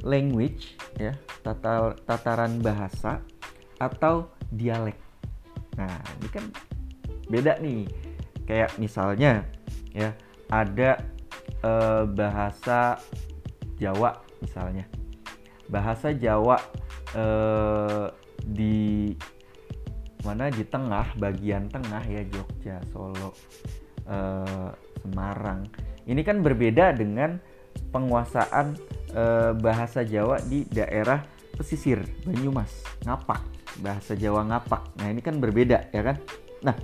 language 0.02 0.78
ya 0.98 1.14
tatar, 1.42 1.98
tataran 2.06 2.62
bahasa 2.62 3.22
atau 3.78 4.30
dialek. 4.50 4.98
Nah, 5.78 5.98
ini 6.20 6.28
kan 6.30 6.44
beda 7.26 7.58
nih. 7.58 7.86
Kayak 8.42 8.74
misalnya 8.78 9.46
ya 9.94 10.14
ada 10.50 10.98
eh, 11.62 12.04
bahasa 12.06 12.98
Jawa 13.78 14.22
misalnya. 14.42 14.86
Bahasa 15.70 16.14
Jawa 16.14 16.58
eh, 17.14 18.06
di 18.42 19.10
mana? 20.22 20.50
Di 20.50 20.62
tengah 20.66 21.18
bagian 21.18 21.66
tengah 21.70 22.02
ya 22.06 22.22
Jogja 22.30 22.78
Solo 22.90 23.34
eh, 24.06 24.70
Semarang 25.02 25.91
ini 26.06 26.22
kan 26.26 26.42
berbeda 26.42 26.94
dengan 26.96 27.38
penguasaan 27.94 28.76
eh, 29.14 29.52
bahasa 29.56 30.02
Jawa 30.02 30.42
di 30.42 30.66
daerah 30.68 31.22
pesisir 31.54 32.02
Banyumas. 32.24 32.72
Ngapak 33.04 33.40
bahasa 33.80 34.12
Jawa 34.16 34.44
Ngapak. 34.44 35.00
Nah 35.00 35.06
ini 35.08 35.20
kan 35.24 35.38
berbeda 35.38 35.88
ya 35.94 36.02
kan? 36.02 36.16
Nah 36.64 36.76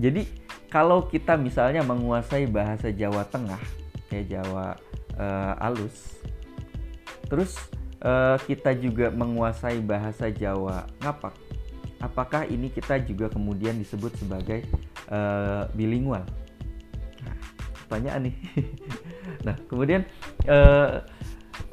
jadi 0.00 0.24
kalau 0.70 1.10
kita 1.10 1.34
misalnya 1.36 1.82
menguasai 1.84 2.46
bahasa 2.48 2.88
Jawa 2.94 3.26
Tengah 3.28 3.60
kayak 4.08 4.26
Jawa 4.30 4.78
uh, 5.18 5.66
alus 5.66 6.18
terus 7.30 7.58
uh, 8.02 8.38
kita 8.48 8.74
juga 8.74 9.10
menguasai 9.14 9.78
bahasa 9.82 10.30
Jawa 10.30 10.86
ngapak 10.98 11.34
apakah 12.02 12.42
ini 12.48 12.72
kita 12.72 12.98
juga 13.02 13.28
kemudian 13.28 13.76
disebut 13.76 14.16
sebagai 14.16 14.64
bilingual? 15.74 16.22
Pertanyaan 17.90 18.30
nih. 18.30 18.36
nah, 19.50 19.58
kemudian 19.66 20.06
uh, 20.46 21.02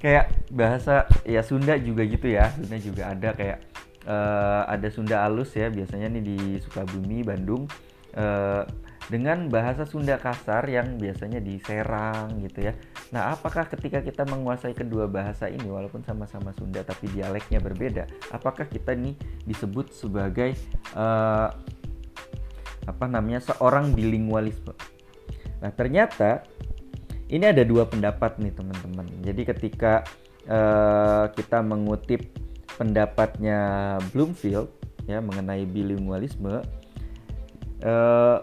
kayak 0.02 0.34
bahasa 0.50 1.06
ya 1.30 1.46
Sunda 1.46 1.78
juga 1.78 2.10
gitu 2.10 2.26
ya. 2.26 2.50
Sunda 2.58 2.78
juga 2.82 3.14
ada 3.14 3.38
kayak 3.38 3.62
uh, 4.10 4.66
ada 4.66 4.90
Sunda 4.90 5.22
alus 5.22 5.54
ya, 5.54 5.70
biasanya 5.70 6.10
nih 6.10 6.24
di 6.26 6.38
Sukabumi, 6.58 7.22
Bandung. 7.22 7.70
Uh, 8.18 8.66
dengan 9.08 9.48
bahasa 9.48 9.88
Sunda 9.88 10.20
kasar 10.20 10.68
yang 10.68 11.00
biasanya 11.00 11.40
di 11.40 11.62
Serang 11.64 12.44
gitu 12.44 12.66
ya. 12.66 12.74
Nah, 13.16 13.32
apakah 13.32 13.70
ketika 13.72 14.04
kita 14.04 14.28
menguasai 14.28 14.76
kedua 14.76 15.08
bahasa 15.08 15.48
ini 15.48 15.70
walaupun 15.70 16.04
sama-sama 16.04 16.52
Sunda 16.52 16.84
tapi 16.84 17.08
dialeknya 17.14 17.64
berbeda, 17.64 18.04
apakah 18.36 18.68
kita 18.68 18.98
ini 18.98 19.16
disebut 19.48 19.96
sebagai 19.96 20.58
uh, 20.92 21.54
apa 22.84 23.06
namanya 23.08 23.40
seorang 23.40 23.96
bilingualisme? 23.96 24.76
Nah, 25.64 25.72
ternyata 25.74 26.46
ini 27.28 27.44
ada 27.44 27.64
dua 27.68 27.88
pendapat 27.90 28.40
nih 28.40 28.54
teman-teman. 28.56 29.08
Jadi 29.24 29.42
ketika 29.44 30.08
uh, 30.48 31.28
kita 31.34 31.60
mengutip 31.60 32.24
pendapatnya 32.78 33.98
Bloomfield 34.14 34.70
ya 35.10 35.24
mengenai 35.24 35.66
bilingualisme 35.66 36.62
uh, 37.82 38.38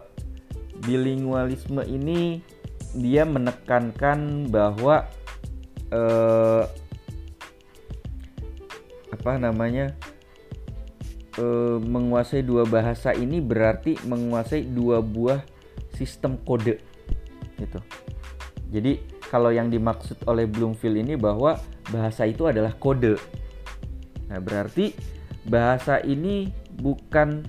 bilingualisme 0.82 1.86
ini 1.86 2.42
dia 2.94 3.26
menekankan 3.26 4.46
bahwa 4.50 5.06
eh, 5.90 6.64
apa 9.10 9.32
namanya 9.38 9.94
eh, 11.38 11.78
menguasai 11.82 12.46
dua 12.46 12.62
bahasa 12.66 13.10
ini 13.14 13.42
berarti 13.42 13.98
menguasai 14.06 14.66
dua 14.70 15.02
buah 15.02 15.42
sistem 15.94 16.38
kode 16.42 16.78
gitu. 17.64 17.80
Jadi 18.70 19.00
kalau 19.28 19.50
yang 19.50 19.72
dimaksud 19.72 20.22
oleh 20.28 20.46
Bloomfield 20.46 21.00
ini 21.00 21.14
bahwa 21.18 21.58
bahasa 21.90 22.28
itu 22.28 22.46
adalah 22.46 22.76
kode. 22.76 23.18
Nah, 24.30 24.40
berarti 24.40 24.94
bahasa 25.48 26.00
ini 26.00 26.48
bukan 26.80 27.44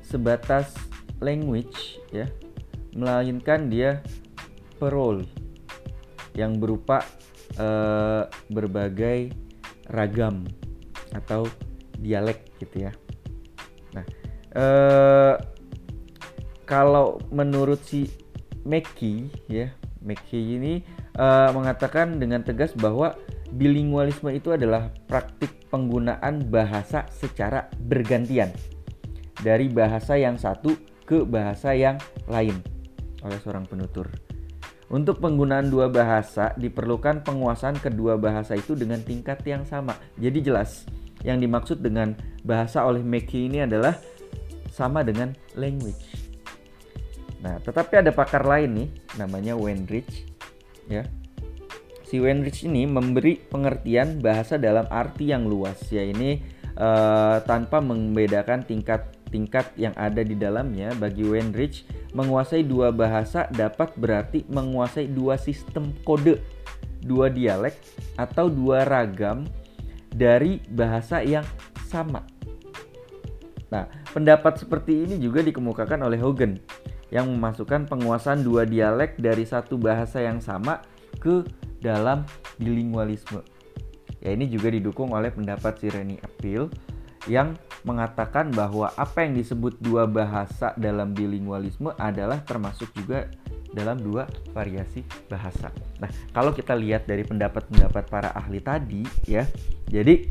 sebatas 0.00 0.72
language 1.20 2.00
ya, 2.14 2.28
melainkan 2.94 3.68
dia 3.68 4.00
parole 4.78 5.26
yang 6.34 6.58
berupa 6.58 7.06
uh, 7.58 8.26
berbagai 8.50 9.30
ragam 9.90 10.42
atau 11.14 11.46
dialek 12.00 12.58
gitu 12.58 12.90
ya. 12.90 12.92
Nah, 13.94 14.04
uh, 14.58 15.34
kalau 16.66 17.20
menurut 17.30 17.78
si 17.84 18.23
Meki 18.64 19.28
ya, 19.46 19.68
Meki 20.00 20.56
ini 20.56 20.80
uh, 21.20 21.52
mengatakan 21.52 22.16
dengan 22.16 22.40
tegas 22.40 22.72
bahwa 22.72 23.12
bilingualisme 23.52 24.32
itu 24.32 24.56
adalah 24.56 24.90
praktik 25.06 25.68
penggunaan 25.68 26.48
bahasa 26.48 27.04
secara 27.12 27.68
bergantian 27.76 28.50
dari 29.44 29.68
bahasa 29.68 30.16
yang 30.16 30.40
satu 30.40 30.74
ke 31.04 31.22
bahasa 31.28 31.76
yang 31.76 32.00
lain 32.24 32.56
oleh 33.20 33.38
seorang 33.44 33.68
penutur. 33.68 34.08
Untuk 34.88 35.20
penggunaan 35.20 35.72
dua 35.72 35.88
bahasa 35.88 36.52
diperlukan 36.56 37.24
penguasaan 37.24 37.80
kedua 37.80 38.20
bahasa 38.20 38.54
itu 38.56 38.76
dengan 38.76 39.00
tingkat 39.00 39.40
yang 39.44 39.64
sama. 39.64 39.96
Jadi 40.20 40.44
jelas 40.44 40.84
yang 41.24 41.40
dimaksud 41.40 41.80
dengan 41.80 42.12
bahasa 42.44 42.84
oleh 42.84 43.00
Mackey 43.00 43.48
ini 43.48 43.64
adalah 43.64 43.96
sama 44.68 45.00
dengan 45.00 45.32
language. 45.56 46.23
Nah, 47.44 47.60
tetapi 47.60 48.00
ada 48.00 48.08
pakar 48.08 48.48
lain 48.48 48.70
nih 48.72 48.88
namanya 49.20 49.52
Wendrich 49.52 50.24
ya. 50.88 51.04
Si 52.08 52.16
Wendrich 52.16 52.64
ini 52.64 52.88
memberi 52.88 53.36
pengertian 53.36 54.24
bahasa 54.24 54.56
dalam 54.56 54.88
arti 54.88 55.28
yang 55.28 55.44
luas 55.44 55.76
ya 55.92 56.00
ini 56.00 56.40
uh, 56.80 57.44
tanpa 57.44 57.84
membedakan 57.84 58.64
tingkat 58.64 59.12
tingkat 59.28 59.66
yang 59.76 59.92
ada 59.98 60.24
di 60.24 60.32
dalamnya 60.38 60.96
bagi 60.96 61.26
Wendrich 61.26 61.84
menguasai 62.16 62.64
dua 62.64 62.94
bahasa 62.94 63.50
dapat 63.52 63.92
berarti 63.98 64.46
menguasai 64.48 65.10
dua 65.10 65.36
sistem 65.36 65.90
kode, 66.06 66.40
dua 67.02 67.28
dialek 67.28 67.76
atau 68.16 68.48
dua 68.48 68.86
ragam 68.86 69.44
dari 70.08 70.62
bahasa 70.70 71.20
yang 71.20 71.44
sama. 71.90 72.22
Nah, 73.74 73.90
pendapat 74.14 74.62
seperti 74.62 75.02
ini 75.02 75.18
juga 75.18 75.42
dikemukakan 75.42 76.06
oleh 76.06 76.22
Hogan 76.22 76.62
yang 77.12 77.28
memasukkan 77.28 77.88
penguasaan 77.88 78.44
dua 78.44 78.64
dialek 78.64 79.20
dari 79.20 79.44
satu 79.44 79.76
bahasa 79.76 80.24
yang 80.24 80.40
sama 80.40 80.80
ke 81.20 81.44
dalam 81.80 82.24
bilingualisme. 82.56 83.44
Ya 84.24 84.32
ini 84.32 84.48
juga 84.48 84.72
didukung 84.72 85.12
oleh 85.12 85.28
pendapat 85.28 85.76
Sireni 85.80 86.16
Appeal 86.24 86.72
yang 87.28 87.56
mengatakan 87.84 88.52
bahwa 88.52 88.92
apa 88.96 89.24
yang 89.24 89.36
disebut 89.36 89.80
dua 89.80 90.08
bahasa 90.08 90.72
dalam 90.80 91.12
bilingualisme 91.12 91.92
adalah 92.00 92.40
termasuk 92.44 92.88
juga 92.96 93.28
dalam 93.74 94.00
dua 94.00 94.24
variasi 94.54 95.04
bahasa. 95.28 95.68
Nah, 95.98 96.08
kalau 96.32 96.54
kita 96.54 96.72
lihat 96.72 97.04
dari 97.10 97.26
pendapat-pendapat 97.26 98.04
para 98.06 98.30
ahli 98.32 98.62
tadi 98.62 99.02
ya, 99.26 99.44
jadi 99.90 100.24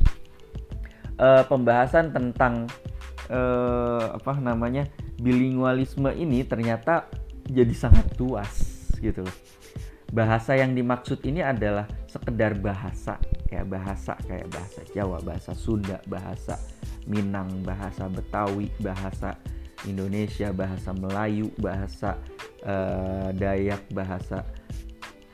eh, 1.19 1.43
pembahasan 1.45 2.15
tentang 2.15 2.65
eh, 3.29 4.05
apa 4.13 4.33
namanya 4.39 4.87
bilingualisme 5.19 6.11
ini 6.15 6.43
ternyata 6.43 7.07
jadi 7.47 7.71
sangat 7.75 8.15
luas 8.19 8.53
gitu. 8.99 9.23
Bahasa 10.13 10.53
yang 10.53 10.77
dimaksud 10.77 11.25
ini 11.25 11.41
adalah 11.41 11.89
sekedar 12.05 12.53
bahasa, 12.61 13.17
kayak 13.49 13.65
bahasa 13.65 14.13
kayak 14.29 14.47
bahasa 14.53 14.79
Jawa, 14.93 15.17
bahasa 15.25 15.51
Sunda, 15.57 15.97
bahasa 16.05 16.55
Minang, 17.09 17.49
bahasa 17.65 18.05
Betawi, 18.07 18.69
bahasa 18.77 19.35
Indonesia, 19.89 20.53
bahasa 20.53 20.93
Melayu, 20.93 21.49
bahasa 21.57 22.21
uh, 22.63 23.33
Dayak, 23.33 23.89
bahasa 23.91 24.45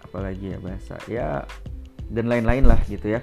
apalagi 0.09 0.57
ya 0.57 0.59
bahasa 0.63 0.95
ya 1.05 1.27
dan 2.09 2.25
lain-lain 2.31 2.65
lah 2.65 2.79
gitu 2.89 3.19
ya. 3.19 3.21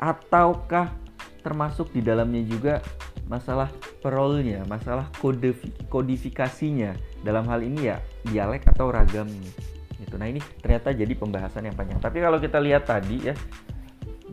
Ataukah 0.00 1.03
termasuk 1.44 1.92
di 1.92 2.00
dalamnya 2.00 2.40
juga 2.48 2.80
masalah 3.28 3.68
perolnya, 4.00 4.64
masalah 4.64 5.12
kode 5.20 5.52
kodifikasinya 5.92 6.96
dalam 7.20 7.44
hal 7.46 7.60
ini 7.60 7.92
ya 7.92 8.00
dialek 8.24 8.64
atau 8.72 8.88
ragamnya 8.88 9.52
gitu. 10.00 10.16
Nah 10.16 10.26
ini 10.26 10.40
ternyata 10.64 10.96
jadi 10.96 11.12
pembahasan 11.12 11.68
yang 11.68 11.76
panjang. 11.76 12.00
Tapi 12.00 12.18
kalau 12.24 12.40
kita 12.40 12.58
lihat 12.58 12.88
tadi 12.88 13.30
ya 13.30 13.36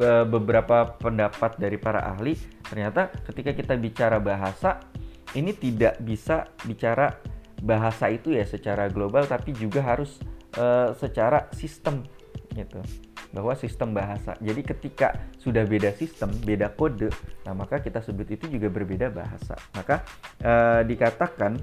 beberapa 0.02 0.97
pendapat 0.97 1.60
dari 1.60 1.76
para 1.76 2.02
ahli 2.02 2.34
ternyata 2.63 3.12
ketika 3.28 3.52
kita 3.52 3.76
bicara 3.76 4.17
bahasa 4.17 4.80
ini 5.36 5.52
tidak 5.52 6.00
bisa 6.00 6.47
bicara 6.63 7.19
bahasa 7.62 8.10
itu 8.10 8.34
ya 8.34 8.47
secara 8.47 8.89
global 8.89 9.28
tapi 9.28 9.54
juga 9.54 9.84
harus 9.84 10.17
uh, 10.58 10.95
secara 10.97 11.52
sistem 11.54 12.08
gitu 12.56 12.82
bahwa 13.32 13.56
sistem 13.56 13.96
bahasa. 13.96 14.36
Jadi 14.44 14.62
ketika 14.63 15.15
sudah 15.39 15.63
beda 15.63 15.96
sistem 15.96 16.32
beda 16.44 16.72
kode 16.76 17.10
nah 17.48 17.58
maka 17.58 17.82
kita 17.82 18.04
sebut 18.04 18.28
itu 18.28 18.48
juga 18.52 18.67
berbeda 18.67 19.08
bahasa. 19.12 19.56
Maka 19.76 20.04
uh, 20.44 20.84
dikatakan 20.84 21.58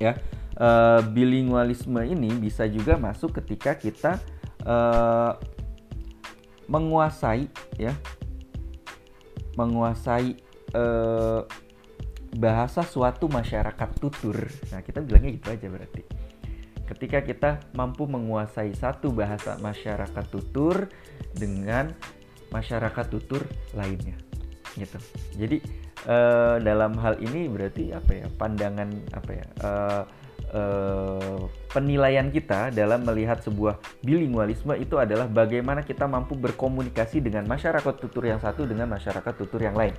ya 0.00 0.16
uh, 0.60 1.00
bilingualisme 1.04 2.00
ini 2.04 2.32
bisa 2.36 2.68
juga 2.68 3.00
masuk 3.00 3.40
ketika 3.40 3.76
kita 3.76 4.20
uh, 4.68 5.36
menguasai 6.70 7.50
ya 7.82 7.90
menguasai 9.58 10.38
eh, 10.72 11.40
bahasa 12.38 12.86
suatu 12.86 13.26
masyarakat 13.26 13.90
tutur. 13.98 14.46
Nah 14.70 14.80
kita 14.86 15.02
bilangnya 15.02 15.34
gitu 15.34 15.48
aja 15.50 15.66
berarti 15.66 16.02
ketika 16.90 17.22
kita 17.22 17.50
mampu 17.72 18.04
menguasai 18.10 18.74
satu 18.74 19.14
bahasa 19.14 19.54
masyarakat 19.62 20.24
tutur 20.26 20.90
dengan 21.32 21.94
masyarakat 22.50 23.06
tutur 23.06 23.46
lainnya 23.78 24.18
gitu. 24.74 24.98
Jadi 25.38 25.62
uh, 26.06 26.58
dalam 26.62 26.94
hal 26.98 27.18
ini 27.22 27.46
berarti 27.46 27.94
apa 27.94 28.10
ya 28.10 28.26
pandangan 28.34 28.90
apa 29.14 29.30
ya 29.30 29.46
uh, 29.62 30.02
uh, 30.54 31.38
penilaian 31.70 32.30
kita 32.30 32.74
dalam 32.74 33.06
melihat 33.06 33.42
sebuah 33.42 33.78
bilingualisme 34.02 34.74
itu 34.78 34.98
adalah 34.98 35.26
bagaimana 35.26 35.82
kita 35.82 36.06
mampu 36.06 36.34
berkomunikasi 36.38 37.22
dengan 37.22 37.46
masyarakat 37.46 37.94
tutur 37.98 38.26
yang 38.26 38.38
satu 38.42 38.66
dengan 38.66 38.90
masyarakat 38.90 39.32
tutur 39.38 39.62
yang 39.62 39.74
lain 39.78 39.94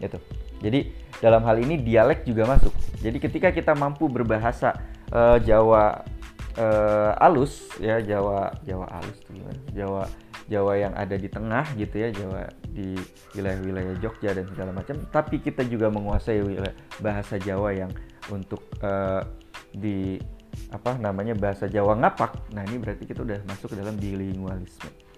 gitu. 0.00 0.16
Jadi 0.60 0.90
dalam 1.20 1.44
hal 1.44 1.60
ini 1.60 1.76
dialek 1.80 2.24
juga 2.24 2.48
masuk. 2.48 2.72
Jadi 3.00 3.20
ketika 3.20 3.48
kita 3.52 3.72
mampu 3.76 4.08
berbahasa 4.08 4.76
uh, 5.12 5.36
Jawa 5.40 6.00
uh, 6.60 7.16
alus 7.24 7.72
ya 7.80 7.98
Jawa 8.04 8.52
Jawa 8.68 8.86
alus 9.00 9.18
tuh 9.24 9.34
Jawa 9.72 10.04
Jawa 10.50 10.72
yang 10.76 10.92
ada 10.98 11.14
di 11.14 11.30
tengah 11.30 11.62
gitu 11.78 11.94
ya 11.94 12.10
Jawa 12.10 12.50
di 12.74 12.98
wilayah-wilayah 13.38 13.94
Jogja 14.02 14.34
dan 14.34 14.44
segala 14.50 14.74
macam. 14.74 14.98
Tapi 15.10 15.38
kita 15.38 15.62
juga 15.62 15.86
menguasai 15.94 16.42
wilayah, 16.42 16.74
bahasa 16.98 17.38
Jawa 17.38 17.70
yang 17.70 17.90
untuk 18.34 18.66
uh, 18.82 19.22
di 19.70 20.18
apa 20.74 20.98
namanya 20.98 21.38
bahasa 21.38 21.70
Jawa 21.70 21.94
ngapak. 22.02 22.50
Nah 22.50 22.66
ini 22.66 22.82
berarti 22.82 23.06
kita 23.06 23.22
udah 23.22 23.38
masuk 23.46 23.74
ke 23.74 23.76
dalam 23.78 23.94
bilingualisme 23.94 25.09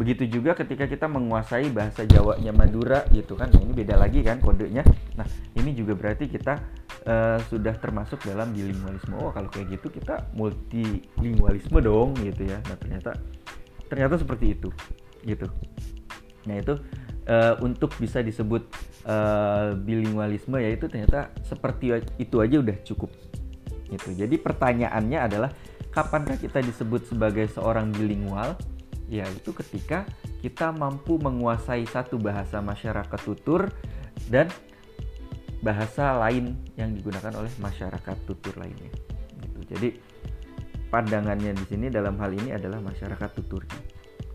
begitu 0.00 0.24
juga 0.40 0.56
ketika 0.56 0.88
kita 0.88 1.04
menguasai 1.04 1.68
bahasa 1.68 2.08
Jawanya 2.08 2.56
Madura 2.56 3.04
gitu 3.12 3.36
kan. 3.36 3.52
Nah, 3.52 3.60
ini 3.60 3.72
beda 3.76 4.00
lagi 4.00 4.24
kan 4.24 4.40
kodenya. 4.40 4.80
Nah 5.20 5.28
ini 5.60 5.76
juga 5.76 5.92
berarti 5.92 6.24
kita 6.24 6.56
uh, 7.04 7.36
sudah 7.52 7.76
termasuk 7.76 8.24
dalam 8.24 8.56
bilingualisme. 8.56 9.12
Oh 9.20 9.28
kalau 9.28 9.52
kayak 9.52 9.76
gitu 9.76 9.92
kita 9.92 10.24
multilingualisme 10.32 11.76
dong 11.84 12.16
gitu 12.16 12.48
ya. 12.48 12.64
Nah 12.64 12.76
ternyata 12.80 13.12
ternyata 13.92 14.16
seperti 14.16 14.56
itu 14.56 14.72
gitu. 15.28 15.52
Nah 16.48 16.56
itu 16.56 16.80
uh, 17.28 17.60
untuk 17.60 17.92
bisa 18.00 18.24
disebut 18.24 18.72
uh, 19.04 19.76
bilingualisme 19.76 20.56
yaitu 20.64 20.88
ternyata 20.88 21.28
seperti 21.44 22.00
itu 22.16 22.40
aja 22.40 22.56
udah 22.56 22.76
cukup 22.88 23.12
gitu. 23.92 24.16
Jadi 24.16 24.40
pertanyaannya 24.40 25.18
adalah 25.20 25.52
kapankah 25.92 26.40
kita 26.40 26.64
disebut 26.64 27.04
sebagai 27.04 27.52
seorang 27.52 27.92
bilingual 27.92 28.56
yaitu 29.10 29.50
ketika 29.50 30.06
kita 30.38 30.70
mampu 30.70 31.18
menguasai 31.18 31.82
satu 31.84 32.16
bahasa 32.16 32.62
masyarakat 32.62 33.20
tutur 33.26 33.66
dan 34.30 34.46
bahasa 35.60 36.16
lain 36.16 36.56
yang 36.78 36.94
digunakan 36.94 37.34
oleh 37.36 37.52
masyarakat 37.58 38.16
tutur 38.24 38.54
lainnya 38.56 38.88
gitu 39.42 39.76
jadi 39.76 39.88
pandangannya 40.90 41.54
di 41.54 41.64
sini 41.70 41.86
dalam 41.88 42.18
hal 42.18 42.34
ini 42.34 42.50
adalah 42.52 42.82
masyarakat 42.82 43.30
tuturnya. 43.38 43.80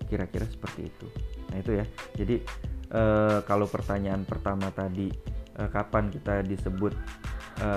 Kira-kira 0.08 0.48
seperti 0.48 0.88
itu. 0.88 1.08
Nah, 1.52 1.58
itu 1.60 1.72
ya. 1.76 1.86
Jadi 2.16 2.36
e, 2.90 3.02
kalau 3.44 3.68
pertanyaan 3.68 4.24
pertama 4.24 4.72
tadi 4.72 5.12
e, 5.60 5.62
kapan 5.68 6.08
kita 6.08 6.42
disebut 6.48 6.96
e, 7.60 7.70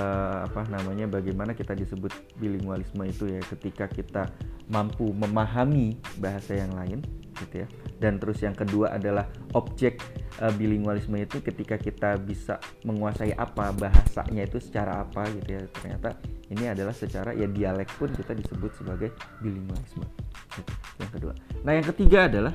apa 0.46 0.62
namanya 0.70 1.10
bagaimana 1.10 1.52
kita 1.58 1.74
disebut 1.74 2.38
bilingualisme 2.38 3.02
itu 3.04 3.26
ya 3.26 3.42
ketika 3.42 3.90
kita 3.90 4.30
mampu 4.68 5.10
memahami 5.16 5.96
bahasa 6.20 6.56
yang 6.56 6.72
lain 6.76 7.00
gitu 7.44 7.64
ya. 7.64 7.68
Dan 7.98 8.22
terus 8.22 8.42
yang 8.42 8.54
kedua 8.54 8.94
adalah 8.94 9.26
objek 9.54 9.98
uh, 10.38 10.54
bilingualisme 10.54 11.18
itu 11.18 11.42
ketika 11.42 11.78
kita 11.78 12.18
bisa 12.18 12.58
menguasai 12.86 13.34
apa 13.34 13.74
bahasanya 13.74 14.46
itu 14.46 14.58
secara 14.62 15.02
apa 15.02 15.26
gitu 15.34 15.58
ya. 15.58 15.62
Ternyata 15.70 16.18
ini 16.48 16.64
adalah 16.70 16.94
secara 16.94 17.34
ya 17.34 17.46
dialek 17.46 17.90
pun 17.98 18.10
kita 18.12 18.34
disebut 18.34 18.70
sebagai 18.78 19.10
bilingualisme. 19.42 20.06
Gitu. 20.54 20.72
Yang 21.02 21.10
kedua. 21.18 21.32
Nah, 21.66 21.72
yang 21.74 21.86
ketiga 21.86 22.18
adalah 22.30 22.54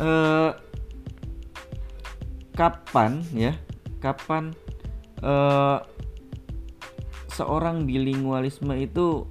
uh, 0.00 0.50
kapan 2.56 3.20
ya? 3.36 3.52
Kapan 4.00 4.52
uh, 5.24 5.80
seorang 7.32 7.84
bilingualisme 7.84 8.72
itu 8.80 9.28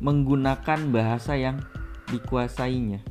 menggunakan 0.00 0.92
bahasa 0.92 1.36
yang 1.36 1.62
dikuasainya 2.12 3.02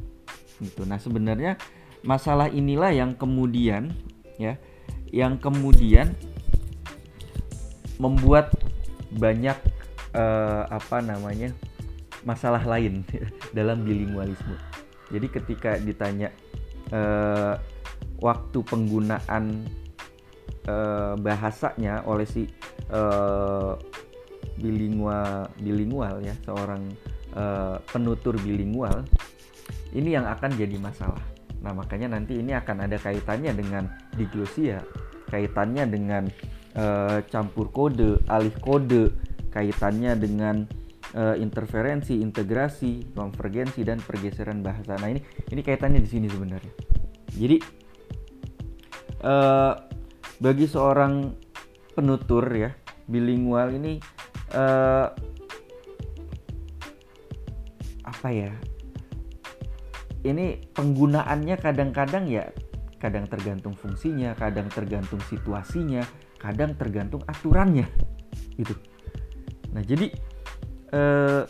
gitu. 0.62 0.88
Nah, 0.88 1.02
sebenarnya 1.02 1.60
masalah 2.06 2.48
inilah 2.48 2.94
yang 2.94 3.18
kemudian 3.18 3.92
ya 4.38 4.60
yang 5.10 5.40
kemudian 5.40 6.14
membuat 7.98 8.52
banyak 9.16 9.56
uh, 10.12 10.68
apa 10.68 11.00
namanya 11.00 11.56
masalah 12.28 12.62
lain 12.66 13.06
dalam 13.58 13.86
bilingualisme. 13.86 14.58
Jadi 15.14 15.28
ketika 15.30 15.78
ditanya 15.80 16.34
uh, 16.92 17.56
waktu 18.20 18.60
penggunaan 18.66 19.70
uh, 20.68 21.14
bahasanya 21.20 22.04
oleh 22.04 22.26
si 22.26 22.50
uh, 22.92 23.78
bilingual 24.60 25.52
bilingual 25.60 26.24
ya 26.24 26.36
seorang 26.48 26.82
uh, 27.36 27.78
penutur 27.92 28.40
bilingual 28.40 29.04
ini 29.96 30.16
yang 30.16 30.28
akan 30.28 30.52
jadi 30.60 30.76
masalah. 30.78 31.24
Nah, 31.64 31.74
makanya 31.74 32.14
nanti 32.14 32.38
ini 32.38 32.54
akan 32.54 32.86
ada 32.86 33.00
kaitannya 33.00 33.56
dengan 33.56 33.90
diglosia, 34.14 34.84
kaitannya 35.32 35.90
dengan 35.90 36.30
uh, 36.78 37.24
campur 37.32 37.72
kode, 37.74 38.22
alih 38.30 38.54
kode, 38.62 39.10
kaitannya 39.50 40.14
dengan 40.20 40.68
uh, 41.18 41.34
interferensi, 41.40 42.22
integrasi, 42.22 43.16
konvergensi 43.18 43.82
dan 43.82 43.98
pergeseran 44.04 44.62
bahasa. 44.62 44.94
Nah, 45.00 45.10
ini 45.10 45.24
ini 45.50 45.62
kaitannya 45.66 46.04
di 46.04 46.10
sini 46.12 46.28
sebenarnya. 46.30 46.74
Jadi 47.34 47.58
uh, 49.26 49.74
bagi 50.38 50.68
seorang 50.70 51.34
penutur 51.96 52.46
ya, 52.52 52.70
bilingual 53.10 53.74
ini 53.74 53.98
uh, 54.56 55.08
apa 58.06 58.30
ya 58.32 58.54
ini 60.26 60.58
penggunaannya 60.74 61.56
kadang-kadang 61.62 62.26
ya 62.26 62.50
kadang 62.98 63.30
tergantung 63.30 63.78
fungsinya, 63.78 64.34
kadang 64.34 64.66
tergantung 64.74 65.22
situasinya, 65.30 66.02
kadang 66.42 66.74
tergantung 66.74 67.22
aturannya 67.30 67.86
gitu. 68.58 68.74
Nah 69.70 69.86
jadi 69.86 70.10
eh, 70.90 71.44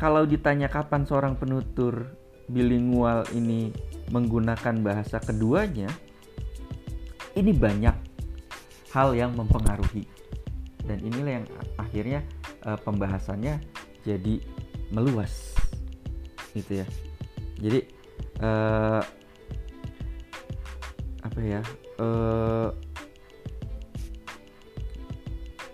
kalau 0.00 0.24
ditanya 0.24 0.72
kapan 0.72 1.04
seorang 1.04 1.36
penutur 1.36 2.16
bilingual 2.48 3.28
ini 3.36 3.68
menggunakan 4.08 4.80
bahasa 4.80 5.20
keduanya, 5.20 5.92
ini 7.36 7.52
banyak 7.52 7.96
hal 8.96 9.12
yang 9.12 9.36
mempengaruhi 9.36 10.08
dan 10.86 10.98
inilah 11.02 11.42
yang 11.42 11.46
akhirnya 11.78 12.20
eh, 12.62 12.78
pembahasannya 12.80 13.58
jadi 14.06 14.38
meluas 14.94 15.52
gitu 16.54 16.80
ya. 16.82 16.86
Jadi 17.58 17.80
uh, 18.40 19.02
apa 21.24 21.40
ya 21.42 21.60
uh, 21.98 22.70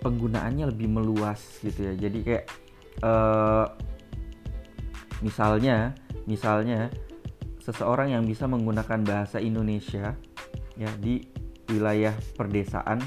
penggunaannya 0.03 0.72
lebih 0.75 0.88
meluas 0.90 1.61
gitu 1.62 1.92
ya. 1.92 1.94
Jadi 1.94 2.18
kayak 2.25 2.44
uh, 3.05 3.66
misalnya 5.22 5.94
misalnya 6.27 6.90
seseorang 7.62 8.14
yang 8.14 8.25
bisa 8.27 8.51
menggunakan 8.51 9.07
bahasa 9.07 9.38
Indonesia 9.38 10.18
ya 10.75 10.90
di 10.98 11.22
wilayah 11.70 12.14
perdesaan 12.35 12.98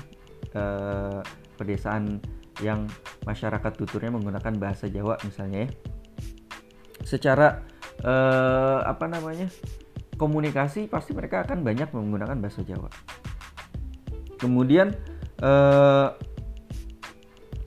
uh, 0.56 1.20
perdesaan 1.56 2.20
yang 2.63 2.88
masyarakat 3.28 3.72
tuturnya 3.76 4.12
menggunakan 4.12 4.56
bahasa 4.56 4.88
Jawa 4.88 5.20
misalnya 5.24 5.68
ya 5.68 5.72
secara 7.06 7.62
uh, 8.02 8.82
apa 8.82 9.06
namanya 9.06 9.48
komunikasi 10.18 10.88
pasti 10.88 11.13
mereka 11.13 11.46
akan 11.46 11.62
banyak 11.62 11.91
menggunakan 11.94 12.36
bahasa 12.39 12.65
Jawa. 12.65 12.89
Kemudian 14.39 14.96
uh, 15.44 16.15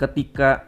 ketika 0.01 0.65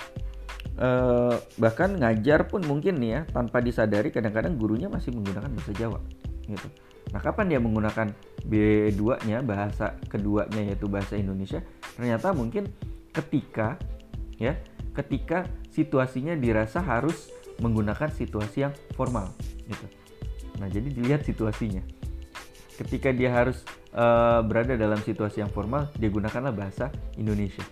uh, 0.79 1.35
bahkan 1.57 1.99
ngajar 1.99 2.47
pun 2.47 2.63
mungkin 2.65 3.01
nih 3.01 3.11
ya 3.11 3.21
tanpa 3.29 3.59
disadari 3.65 4.15
kadang-kadang 4.15 4.55
gurunya 4.61 4.87
masih 4.87 5.11
menggunakan 5.13 5.51
bahasa 5.51 5.73
Jawa 5.75 6.01
gitu. 6.47 6.69
Nah, 7.11 7.19
kapan 7.19 7.51
dia 7.51 7.59
menggunakan 7.59 8.15
B2-nya 8.47 9.43
bahasa 9.43 9.99
keduanya 10.07 10.63
yaitu 10.63 10.87
bahasa 10.87 11.19
Indonesia? 11.19 11.59
Ternyata 11.99 12.31
mungkin 12.31 12.71
ketika 13.11 13.77
ya, 14.41 14.57
ketika 14.97 15.47
situasinya 15.71 16.35
dirasa 16.35 16.83
harus 16.83 17.31
menggunakan 17.61 18.09
situasi 18.09 18.67
yang 18.67 18.75
formal 18.97 19.31
gitu. 19.69 19.87
Nah, 20.59 20.69
jadi 20.69 20.89
dilihat 20.93 21.23
situasinya. 21.25 21.85
Ketika 22.81 23.13
dia 23.13 23.29
harus 23.29 23.61
uh, 23.93 24.41
berada 24.41 24.73
dalam 24.77 24.97
situasi 25.05 25.45
yang 25.45 25.53
formal, 25.53 25.93
dia 26.01 26.09
gunakanlah 26.09 26.53
bahasa 26.53 26.89
Indonesia 27.21 27.65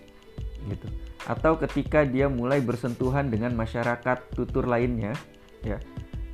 gitu. 0.69 0.87
Atau 1.25 1.57
ketika 1.57 2.05
dia 2.05 2.29
mulai 2.29 2.61
bersentuhan 2.61 3.33
dengan 3.33 3.53
masyarakat 3.57 4.33
tutur 4.37 4.69
lainnya, 4.69 5.17
ya. 5.65 5.81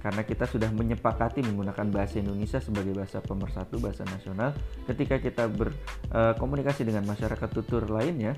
karena 0.04 0.22
kita 0.22 0.46
sudah 0.46 0.70
menyepakati 0.70 1.42
menggunakan 1.42 1.88
bahasa 1.90 2.22
Indonesia 2.22 2.62
sebagai 2.62 2.94
bahasa 2.94 3.26
pemersatu 3.26 3.82
bahasa 3.82 4.06
nasional 4.06 4.54
ketika 4.86 5.18
kita 5.18 5.50
berkomunikasi 5.50 6.86
dengan 6.86 7.10
masyarakat 7.10 7.50
tutur 7.50 7.90
lainnya 7.90 8.38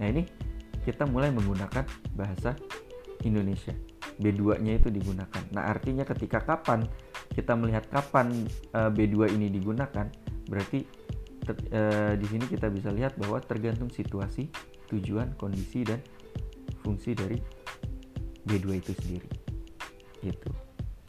nah 0.00 0.08
ini 0.08 0.24
kita 0.82 1.04
mulai 1.04 1.28
menggunakan 1.28 1.84
bahasa 2.16 2.56
Indonesia. 3.22 3.76
B2-nya 4.20 4.76
itu 4.76 4.92
digunakan. 4.92 5.44
Nah 5.52 5.68
artinya 5.68 6.04
ketika 6.04 6.44
kapan 6.44 6.84
kita 7.32 7.56
melihat 7.56 7.88
kapan 7.88 8.48
B2 8.72 9.32
ini 9.32 9.48
digunakan 9.48 10.08
berarti 10.44 10.84
ter, 11.40 11.56
di 12.20 12.26
sini 12.28 12.44
kita 12.44 12.68
bisa 12.68 12.92
lihat 12.92 13.16
bahwa 13.16 13.40
tergantung 13.40 13.88
situasi 13.88 14.52
tujuan 14.92 15.36
kondisi 15.40 15.88
dan 15.88 16.04
fungsi 16.84 17.16
dari 17.16 17.40
B2 18.44 18.66
itu 18.76 18.92
sendiri. 18.92 19.30
Gitu. 20.20 20.50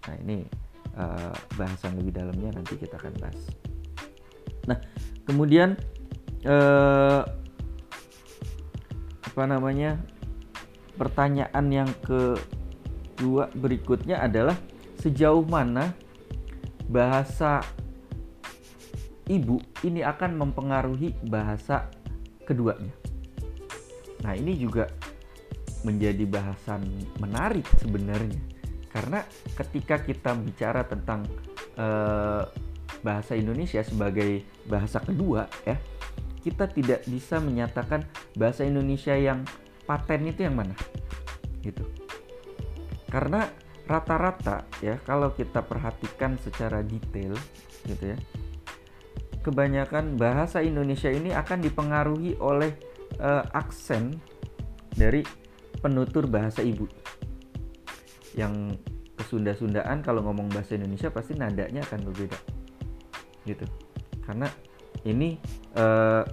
Nah 0.08 0.16
ini 0.24 0.48
uh, 0.96 1.36
bahasan 1.60 2.00
lebih 2.00 2.16
dalamnya 2.16 2.56
nanti 2.56 2.80
kita 2.80 2.96
akan 2.96 3.12
bahas. 3.20 3.42
Nah 4.72 4.80
kemudian 5.28 5.76
apa 9.22 9.44
namanya 9.46 10.02
pertanyaan 10.98 11.66
yang 11.72 11.92
kedua 12.04 13.48
berikutnya 13.56 14.20
adalah 14.22 14.58
sejauh 15.00 15.46
mana 15.46 15.94
bahasa 16.92 17.64
ibu 19.32 19.64
ini 19.88 20.04
akan 20.04 20.36
mempengaruhi 20.36 21.16
bahasa 21.26 21.88
keduanya. 22.44 22.92
Nah 24.22 24.36
ini 24.36 24.60
juga 24.60 24.92
menjadi 25.82 26.28
bahasan 26.30 26.86
menarik 27.18 27.66
sebenarnya 27.82 28.38
karena 28.92 29.24
ketika 29.56 30.04
kita 30.04 30.36
bicara 30.36 30.84
tentang 30.86 31.26
uh, 31.80 32.44
bahasa 33.02 33.34
Indonesia 33.34 33.82
sebagai 33.82 34.46
bahasa 34.70 35.02
kedua 35.02 35.50
ya 35.66 35.80
kita 36.42 36.66
tidak 36.70 37.06
bisa 37.06 37.38
menyatakan 37.38 38.06
bahasa 38.36 38.66
Indonesia 38.66 39.14
yang 39.14 39.46
paten 39.86 40.26
itu 40.26 40.46
yang 40.46 40.58
mana? 40.58 40.74
Gitu. 41.62 41.86
Karena 43.10 43.46
rata-rata 43.86 44.66
ya 44.80 44.98
kalau 45.04 45.34
kita 45.36 45.62
perhatikan 45.66 46.40
secara 46.40 46.80
detail 46.80 47.36
gitu 47.84 48.16
ya 48.16 48.18
kebanyakan 49.42 50.16
bahasa 50.16 50.62
Indonesia 50.62 51.10
ini 51.10 51.34
akan 51.34 51.66
dipengaruhi 51.66 52.38
oleh 52.38 52.78
uh, 53.18 53.44
aksen 53.58 54.22
dari 54.94 55.26
penutur 55.82 56.30
bahasa 56.30 56.62
ibu. 56.62 56.86
Yang 58.38 58.78
kesunda-sundaan 59.18 60.06
kalau 60.06 60.24
ngomong 60.30 60.48
bahasa 60.54 60.78
Indonesia 60.78 61.10
pasti 61.10 61.34
nadanya 61.34 61.82
akan 61.90 62.00
berbeda 62.06 62.38
gitu. 63.50 63.66
Karena 64.22 64.46
ini 65.08 65.38
uh, 65.78 66.24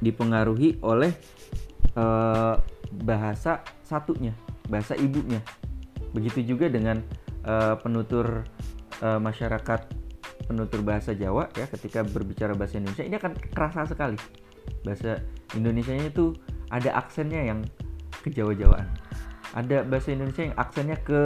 dipengaruhi 0.00 0.82
oleh 0.84 1.12
uh, 1.96 2.60
bahasa 3.04 3.64
satunya 3.82 4.36
bahasa 4.68 4.96
ibunya. 4.96 5.40
Begitu 6.16 6.54
juga 6.54 6.70
dengan 6.70 7.02
uh, 7.44 7.76
penutur 7.80 8.46
uh, 9.02 9.20
masyarakat 9.20 9.80
penutur 10.44 10.84
bahasa 10.84 11.16
Jawa 11.16 11.48
ya 11.56 11.64
ketika 11.68 12.04
berbicara 12.04 12.52
bahasa 12.52 12.76
Indonesia 12.76 13.04
ini 13.04 13.16
akan 13.16 13.32
kerasa 13.52 13.88
sekali. 13.88 14.16
Bahasa 14.84 15.20
Indonesia 15.56 15.92
itu 15.96 16.36
ada 16.72 16.96
aksennya 16.96 17.44
yang 17.44 17.60
kejawa-jawaan. 18.24 18.88
Ada 19.54 19.86
bahasa 19.86 20.12
Indonesia 20.12 20.48
yang 20.48 20.56
aksennya 20.56 20.96
ke 21.04 21.20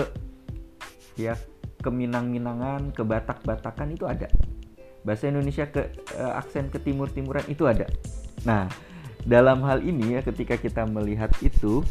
ya 1.18 1.34
ke 1.78 1.90
Minang-Minangan, 1.94 2.90
ke 2.90 3.06
Batak-Batakan 3.06 3.94
itu 3.94 4.04
ada. 4.06 4.26
Bahasa 5.06 5.30
Indonesia 5.30 5.64
ke 5.68 5.88
uh, 6.18 6.38
aksen 6.38 6.68
ke 6.68 6.78
timur-timuran 6.82 7.44
itu 7.46 7.64
ada. 7.64 7.86
Nah, 8.44 8.66
dalam 9.24 9.62
hal 9.64 9.82
ini 9.82 10.18
ya 10.18 10.20
ketika 10.22 10.58
kita 10.58 10.86
melihat 10.86 11.30
itu 11.42 11.82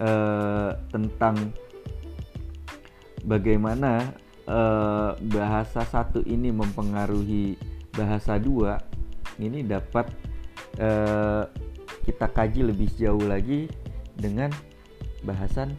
uh, 0.00 0.76
tentang 0.92 1.52
bagaimana 3.24 4.12
uh, 4.48 5.16
bahasa 5.30 5.84
satu 5.84 6.24
ini 6.24 6.52
mempengaruhi 6.52 7.56
bahasa 7.92 8.40
dua, 8.40 8.80
ini 9.36 9.64
dapat 9.66 10.08
uh, 10.80 11.44
kita 12.04 12.26
kaji 12.32 12.64
lebih 12.64 12.88
jauh 12.96 13.20
lagi 13.22 13.68
dengan 14.16 14.48
bahasan 15.24 15.76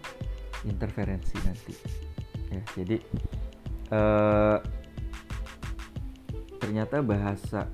interferensi 0.65 1.33
nanti 1.41 1.73
ya 2.51 2.61
jadi 2.77 2.97
eh, 3.91 4.57
ternyata 6.61 7.01
bahasa 7.01 7.65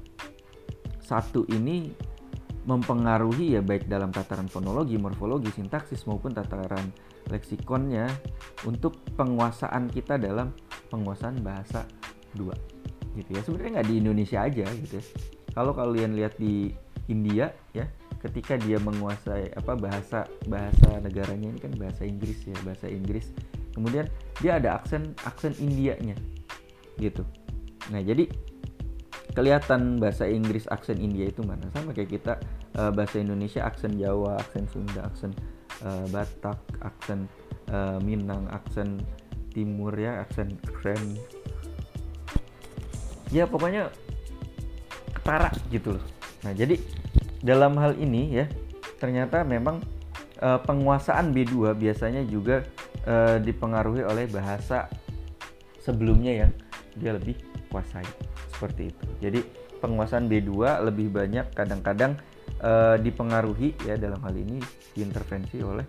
satu 1.03 1.43
ini 1.51 1.91
mempengaruhi 2.67 3.55
ya 3.55 3.61
baik 3.63 3.87
dalam 3.87 4.11
tataran 4.11 4.51
fonologi, 4.51 4.99
morfologi, 4.99 5.47
sintaksis 5.55 6.03
maupun 6.03 6.35
tataran 6.35 6.91
leksikonnya 7.31 8.07
untuk 8.67 8.99
penguasaan 9.15 9.87
kita 9.87 10.19
dalam 10.19 10.51
penguasaan 10.91 11.39
bahasa 11.39 11.87
dua 12.35 12.55
gitu 13.15 13.39
ya. 13.39 13.41
Sebenarnya 13.43 13.71
nggak 13.79 13.87
di 13.87 13.95
Indonesia 14.03 14.39
aja 14.43 14.65
gitu 14.67 14.93
ya. 14.99 15.05
Kalau 15.55 15.71
kalian 15.71 16.19
lihat 16.19 16.35
di 16.35 16.71
India 17.07 17.55
ya 17.71 17.87
ketika 18.19 18.59
dia 18.59 18.81
menguasai 18.83 19.55
apa 19.55 19.77
bahasa 19.79 20.27
bahasa 20.51 20.99
negaranya 20.99 21.47
ini 21.53 21.59
kan 21.63 21.71
bahasa 21.79 22.03
Inggris 22.03 22.43
ya 22.43 22.55
bahasa 22.67 22.91
Inggris. 22.91 23.31
Kemudian 23.71 24.11
dia 24.43 24.59
ada 24.59 24.75
aksen 24.83 25.15
aksen 25.23 25.55
Indianya 25.63 26.19
gitu. 26.99 27.23
Nah 27.95 28.03
jadi 28.03 28.27
kelihatan 29.37 30.01
bahasa 30.01 30.25
Inggris 30.25 30.65
aksen 30.73 30.97
India 30.97 31.29
itu 31.29 31.45
mana 31.45 31.69
sama 31.69 31.93
kayak 31.93 32.09
kita 32.09 32.41
uh, 32.73 32.89
bahasa 32.89 33.21
Indonesia 33.21 33.61
aksen 33.61 33.93
Jawa 34.01 34.41
aksen 34.41 34.65
Sunda 34.65 35.05
aksen 35.05 35.29
uh, 35.85 36.09
Batak 36.09 36.57
aksen 36.81 37.29
uh, 37.69 38.01
Minang 38.01 38.49
aksen 38.49 38.97
Timur 39.53 39.93
ya 39.93 40.25
aksen 40.25 40.57
aksen 40.65 41.21
ya 43.29 43.45
pokoknya 43.45 43.93
ketara 45.13 45.53
gitu 45.69 46.01
loh. 46.01 46.05
Nah 46.41 46.57
jadi 46.57 46.81
dalam 47.45 47.77
hal 47.77 47.93
ini 48.01 48.41
ya 48.41 48.49
ternyata 48.97 49.45
memang 49.45 49.85
uh, 50.41 50.57
penguasaan 50.65 51.29
B2 51.29 51.77
biasanya 51.77 52.25
juga 52.25 52.65
uh, 53.05 53.37
dipengaruhi 53.37 54.01
oleh 54.01 54.25
bahasa 54.33 54.89
sebelumnya 55.77 56.41
yang 56.41 56.51
dia 56.97 57.13
lebih 57.13 57.37
kuasai 57.69 58.07
seperti 58.57 58.89
itu. 58.89 59.05
Jadi 59.21 59.39
penguasaan 59.77 60.25
B2 60.25 60.81
lebih 60.89 61.13
banyak 61.13 61.53
kadang-kadang 61.53 62.17
uh, 62.65 62.97
dipengaruhi 62.97 63.77
ya 63.85 63.93
dalam 64.01 64.17
hal 64.25 64.33
ini 64.33 64.57
diintervensi 64.97 65.61
oleh 65.61 65.85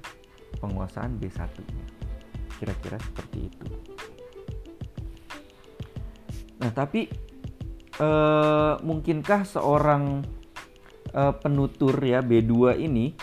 penguasaan 0.60 1.16
B1-nya. 1.16 1.84
Kira-kira 2.60 3.00
seperti 3.00 3.38
itu. 3.48 3.66
Nah, 6.60 6.70
tapi 6.74 7.08
uh, 8.02 8.76
mungkinkah 8.84 9.48
seorang 9.48 10.20
uh, 11.16 11.34
penutur 11.38 11.96
ya 12.02 12.20
B2 12.20 12.84
ini 12.84 13.16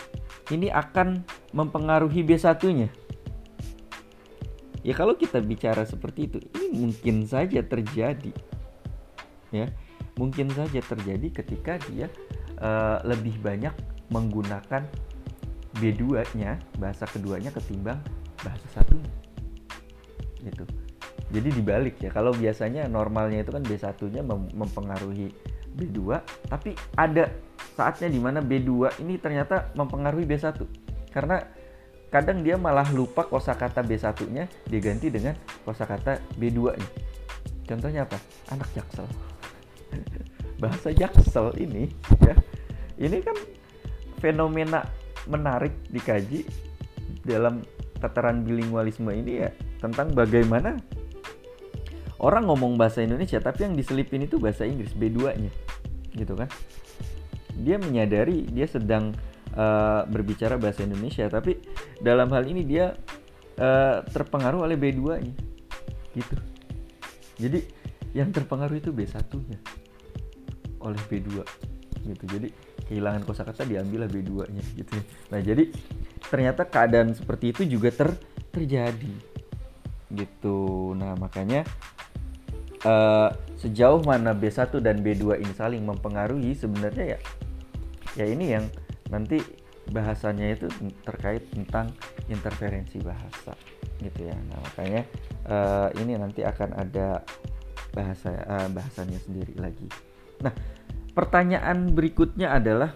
ini 0.50 0.68
akan 0.70 1.22
mempengaruhi 1.54 2.22
B1-nya. 2.26 2.88
Ya 4.86 4.94
kalau 4.94 5.18
kita 5.18 5.42
bicara 5.42 5.82
seperti 5.82 6.30
itu, 6.30 6.38
ini 6.54 6.86
mungkin 6.86 7.26
saja 7.26 7.58
terjadi. 7.58 8.30
Ya, 9.56 9.68
mungkin 10.20 10.52
saja 10.52 10.80
terjadi 10.84 11.28
ketika 11.32 11.80
dia 11.88 12.12
uh, 12.60 13.00
lebih 13.08 13.40
banyak 13.40 13.72
menggunakan 14.12 14.84
B2-nya, 15.76 16.56
bahasa 16.80 17.04
keduanya 17.08 17.52
ketimbang 17.52 18.00
bahasa 18.40 18.66
satunya. 18.72 19.12
Gitu. 20.44 20.64
Jadi 21.32 21.48
dibalik 21.52 21.98
ya. 21.98 22.10
Kalau 22.14 22.30
biasanya 22.32 22.86
normalnya 22.86 23.42
itu 23.42 23.50
kan 23.50 23.64
B1-nya 23.66 24.22
mem 24.22 24.46
mempengaruhi 24.54 25.34
B2, 25.76 26.16
tapi 26.48 26.72
ada 26.96 27.28
saatnya 27.76 28.08
di 28.08 28.16
mana 28.16 28.40
B2 28.40 29.04
ini 29.04 29.20
ternyata 29.20 29.68
mempengaruhi 29.76 30.24
B1 30.24 30.64
karena 31.12 31.44
kadang 32.08 32.40
dia 32.40 32.56
malah 32.56 32.88
lupa 32.96 33.28
kosakata 33.28 33.84
B1-nya 33.84 34.48
diganti 34.70 35.12
dengan 35.12 35.36
kosakata 35.66 36.22
B2-nya. 36.40 36.88
Contohnya 37.66 38.08
apa? 38.08 38.16
Anak 38.54 38.70
jaksel. 38.72 39.04
Bahasa 40.62 40.92
jaksel 40.92 41.52
ini 41.60 41.92
ya. 42.24 42.36
Ini 42.96 43.20
kan 43.20 43.36
fenomena 44.22 44.86
menarik 45.28 45.74
dikaji 45.92 46.48
dalam 47.26 47.60
tataran 48.00 48.46
bilingualisme 48.46 49.12
ini 49.12 49.44
ya 49.44 49.50
tentang 49.82 50.14
bagaimana 50.16 50.78
orang 52.22 52.48
ngomong 52.48 52.80
bahasa 52.80 53.04
Indonesia 53.04 53.36
tapi 53.42 53.68
yang 53.68 53.74
diselipin 53.76 54.24
itu 54.24 54.40
bahasa 54.40 54.64
Inggris 54.64 54.96
B2-nya. 54.96 55.52
Gitu 56.16 56.32
kan? 56.32 56.48
dia 57.56 57.80
menyadari 57.80 58.44
dia 58.52 58.68
sedang 58.68 59.16
uh, 59.56 60.04
berbicara 60.04 60.60
bahasa 60.60 60.84
Indonesia 60.84 61.24
tapi 61.32 61.56
dalam 62.04 62.28
hal 62.28 62.44
ini 62.44 62.62
dia 62.68 62.92
uh, 63.56 64.04
terpengaruh 64.04 64.68
oleh 64.68 64.76
B2-nya 64.76 65.32
gitu 66.12 66.36
jadi 67.40 67.60
yang 68.16 68.32
terpengaruh 68.32 68.80
itu 68.80 68.96
B1 68.96 69.28
nya. 69.52 69.60
Oleh 70.80 71.00
B2 71.12 71.44
gitu. 72.06 72.24
Jadi 72.24 72.48
kehilangan 72.88 73.28
kosakata 73.28 73.68
diambil 73.68 74.08
B2 74.08 74.48
nya 74.56 74.64
gitu. 74.72 74.96
Nah 75.28 75.40
jadi 75.44 75.68
ternyata 76.32 76.64
keadaan 76.64 77.12
seperti 77.12 77.52
itu 77.52 77.62
juga 77.76 77.92
ter 77.92 78.16
terjadi 78.54 79.14
gitu. 80.16 80.94
Nah 80.96 81.12
makanya 81.20 81.68
uh, 82.86 83.28
sejauh 83.60 84.00
mana 84.06 84.32
B1 84.32 84.80
dan 84.80 85.04
B2 85.04 85.44
ini 85.44 85.52
saling 85.52 85.82
mempengaruhi 85.84 86.56
sebenarnya 86.56 87.16
ya 87.16 87.20
ya 88.16 88.24
ini 88.24 88.56
yang 88.56 88.64
nanti 89.12 89.44
bahasanya 89.92 90.56
itu 90.56 90.66
terkait 91.06 91.46
tentang 91.52 91.92
interferensi 92.26 92.98
bahasa 93.02 93.54
gitu 94.00 94.30
ya. 94.30 94.34
Nah 94.34 94.58
makanya 94.62 95.02
uh, 95.46 95.88
ini 96.00 96.18
nanti 96.18 96.42
akan 96.42 96.74
ada 96.74 97.22
bahasa 97.96 98.36
uh, 98.44 98.68
bahasanya 98.68 99.16
sendiri 99.24 99.56
lagi. 99.56 99.88
Nah 100.44 100.52
pertanyaan 101.16 101.96
berikutnya 101.96 102.52
adalah 102.52 102.92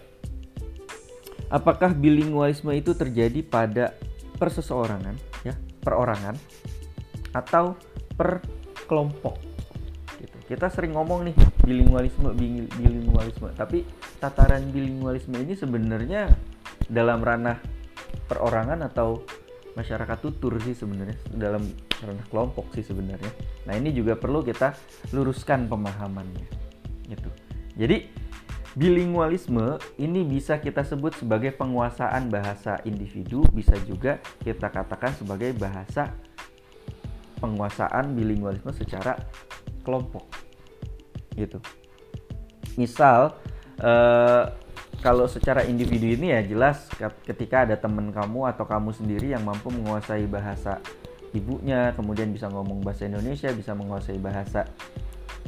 apakah 1.48 1.96
bilingualisme 1.96 2.68
itu 2.76 2.92
terjadi 2.92 3.40
pada 3.40 3.96
perseseorangan 4.36 5.16
ya 5.40 5.56
perorangan 5.80 6.36
atau 7.32 7.80
per 8.12 8.44
kelompok? 8.84 9.40
Gitu. 10.20 10.36
Kita 10.52 10.68
sering 10.68 10.92
ngomong 10.92 11.32
nih 11.32 11.36
bilingualisme 11.64 12.28
bilingualisme 12.76 13.48
tapi 13.56 13.88
tataran 14.20 14.68
bilingualisme 14.68 15.40
ini 15.40 15.56
sebenarnya 15.56 16.28
dalam 16.92 17.24
ranah 17.24 17.56
perorangan 18.28 18.84
atau 18.84 19.24
masyarakat 19.78 20.18
tutur 20.18 20.58
sih 20.62 20.74
sebenarnya 20.74 21.16
dalam 21.30 21.62
ranah 22.02 22.26
kelompok 22.26 22.74
sih 22.74 22.82
sebenarnya. 22.82 23.30
Nah 23.68 23.78
ini 23.78 23.94
juga 23.94 24.18
perlu 24.18 24.42
kita 24.42 24.74
luruskan 25.14 25.70
pemahamannya, 25.70 26.46
gitu. 27.06 27.30
Jadi 27.78 28.10
bilingualisme 28.74 29.82
ini 29.98 30.22
bisa 30.22 30.58
kita 30.62 30.86
sebut 30.86 31.18
sebagai 31.18 31.54
penguasaan 31.54 32.30
bahasa 32.30 32.78
individu, 32.86 33.42
bisa 33.50 33.74
juga 33.86 34.22
kita 34.42 34.70
katakan 34.70 35.14
sebagai 35.14 35.54
bahasa 35.58 36.14
penguasaan 37.42 38.14
bilingualisme 38.14 38.70
secara 38.74 39.18
kelompok, 39.82 40.28
gitu. 41.34 41.58
Misal 42.78 43.34
eh, 43.80 44.44
kalau 44.98 45.30
secara 45.30 45.62
individu 45.64 46.10
ini 46.10 46.34
ya 46.34 46.42
jelas 46.42 46.90
ketika 47.22 47.64
ada 47.64 47.78
teman 47.78 48.10
kamu 48.10 48.50
atau 48.50 48.66
kamu 48.66 48.90
sendiri 48.92 49.32
yang 49.32 49.46
mampu 49.46 49.70
menguasai 49.70 50.26
bahasa 50.26 50.82
ibunya, 51.30 51.94
kemudian 51.94 52.34
bisa 52.34 52.50
ngomong 52.50 52.82
bahasa 52.82 53.06
Indonesia, 53.06 53.54
bisa 53.54 53.72
menguasai 53.72 54.18
bahasa 54.18 54.66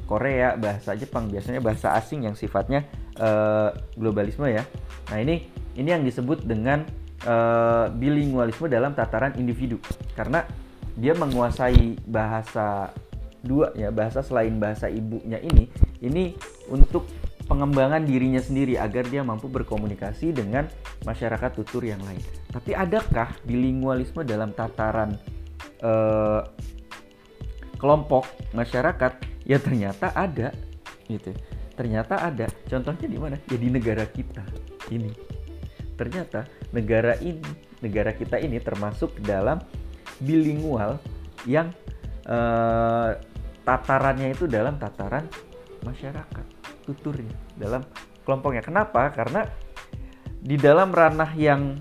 Korea, 0.06 0.54
bahasa 0.54 0.94
Jepang, 0.94 1.26
biasanya 1.28 1.58
bahasa 1.58 1.92
asing 1.98 2.24
yang 2.24 2.38
sifatnya 2.38 2.86
uh, 3.18 3.74
globalisme 3.98 4.46
ya. 4.46 4.62
Nah 5.10 5.18
ini 5.18 5.50
ini 5.74 5.88
yang 5.88 6.06
disebut 6.06 6.46
dengan 6.46 6.86
uh, 7.26 7.90
bilingualisme 7.92 8.70
dalam 8.70 8.94
tataran 8.94 9.36
individu, 9.36 9.82
karena 10.16 10.46
dia 10.96 11.12
menguasai 11.16 11.98
bahasa 12.04 12.92
dua 13.42 13.74
ya 13.74 13.90
bahasa 13.90 14.22
selain 14.22 14.54
bahasa 14.62 14.86
ibunya 14.86 15.42
ini 15.42 15.66
ini 15.98 16.38
untuk 16.70 17.10
pengembangan 17.46 18.02
dirinya 18.06 18.38
sendiri 18.38 18.78
agar 18.78 19.06
dia 19.08 19.22
mampu 19.26 19.50
berkomunikasi 19.50 20.34
dengan 20.34 20.66
masyarakat 21.02 21.50
tutur 21.52 21.82
yang 21.82 22.00
lain. 22.06 22.22
Tapi 22.50 22.72
adakah 22.72 23.34
bilingualisme 23.44 24.22
dalam 24.22 24.54
tataran 24.54 25.18
eh, 25.82 26.40
kelompok 27.76 28.26
masyarakat? 28.54 29.12
Ya 29.42 29.58
ternyata 29.58 30.14
ada, 30.14 30.54
gitu. 31.10 31.34
Ternyata 31.74 32.22
ada. 32.22 32.46
Contohnya 32.70 33.06
di 33.10 33.18
mana? 33.18 33.36
Ya 33.50 33.58
di 33.58 33.68
negara 33.68 34.06
kita 34.06 34.46
ini. 34.94 35.10
Ternyata 35.98 36.46
negara 36.70 37.18
ini, 37.18 37.42
negara 37.82 38.14
kita 38.14 38.38
ini 38.38 38.62
termasuk 38.62 39.18
dalam 39.22 39.58
bilingual 40.22 41.02
yang 41.46 41.74
eh, 42.26 43.10
tatarannya 43.66 44.30
itu 44.30 44.46
dalam 44.46 44.78
tataran 44.78 45.26
masyarakat 45.82 46.61
tuturnya 46.82 47.34
dalam 47.56 47.82
kelompoknya. 48.26 48.62
Kenapa? 48.62 49.10
Karena 49.14 49.46
di 50.42 50.58
dalam 50.58 50.90
ranah 50.90 51.30
yang 51.38 51.78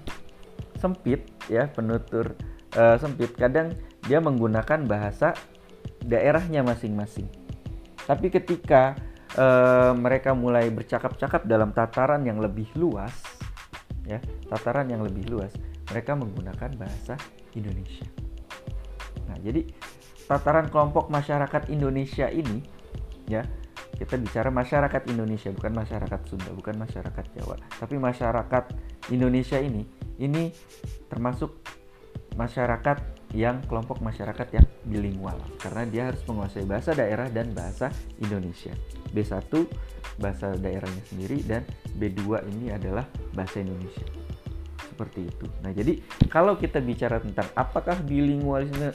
sempit 0.78 1.26
ya 1.50 1.70
penutur 1.70 2.34
uh, 2.78 2.98
sempit 2.98 3.34
kadang 3.38 3.74
dia 4.06 4.18
menggunakan 4.18 4.86
bahasa 4.86 5.38
daerahnya 6.02 6.66
masing-masing. 6.66 7.30
Tapi 8.06 8.34
ketika 8.34 8.98
uh, 9.38 9.94
mereka 9.94 10.34
mulai 10.34 10.74
bercakap-cakap 10.74 11.46
dalam 11.46 11.70
tataran 11.70 12.26
yang 12.26 12.42
lebih 12.42 12.66
luas 12.74 13.14
ya, 14.10 14.18
tataran 14.50 14.90
yang 14.90 15.06
lebih 15.06 15.30
luas, 15.30 15.54
mereka 15.94 16.18
menggunakan 16.18 16.74
bahasa 16.78 17.14
Indonesia. 17.54 18.08
Nah, 19.30 19.38
jadi 19.38 19.70
tataran 20.26 20.72
kelompok 20.74 21.14
masyarakat 21.14 21.70
Indonesia 21.70 22.28
ini 22.32 22.64
ya 23.30 23.46
kita 24.02 24.18
bicara 24.18 24.50
masyarakat 24.50 25.14
Indonesia 25.14 25.54
bukan 25.54 25.78
masyarakat 25.78 26.20
Sunda 26.26 26.50
bukan 26.58 26.74
masyarakat 26.74 27.26
Jawa 27.38 27.56
tapi 27.78 28.02
masyarakat 28.02 28.64
Indonesia 29.14 29.62
ini 29.62 29.86
ini 30.18 30.50
termasuk 31.06 31.62
masyarakat 32.34 32.98
yang 33.38 33.62
kelompok 33.70 34.02
masyarakat 34.02 34.48
yang 34.58 34.66
bilingual 34.90 35.38
karena 35.62 35.86
dia 35.86 36.04
harus 36.10 36.26
menguasai 36.26 36.66
bahasa 36.66 36.98
daerah 36.98 37.30
dan 37.30 37.54
bahasa 37.54 37.94
Indonesia 38.18 38.74
B1 39.14 39.54
bahasa 40.18 40.58
daerahnya 40.58 41.06
sendiri 41.06 41.46
dan 41.46 41.62
B2 41.96 42.42
ini 42.50 42.74
adalah 42.74 43.06
bahasa 43.38 43.62
Indonesia 43.62 44.04
seperti 44.92 45.34
itu. 45.34 45.48
Nah, 45.64 45.72
jadi 45.72 45.98
kalau 46.30 46.60
kita 46.60 46.78
bicara 46.78 47.18
tentang 47.24 47.48
apakah 47.58 47.98
bilingualisme 48.06 48.92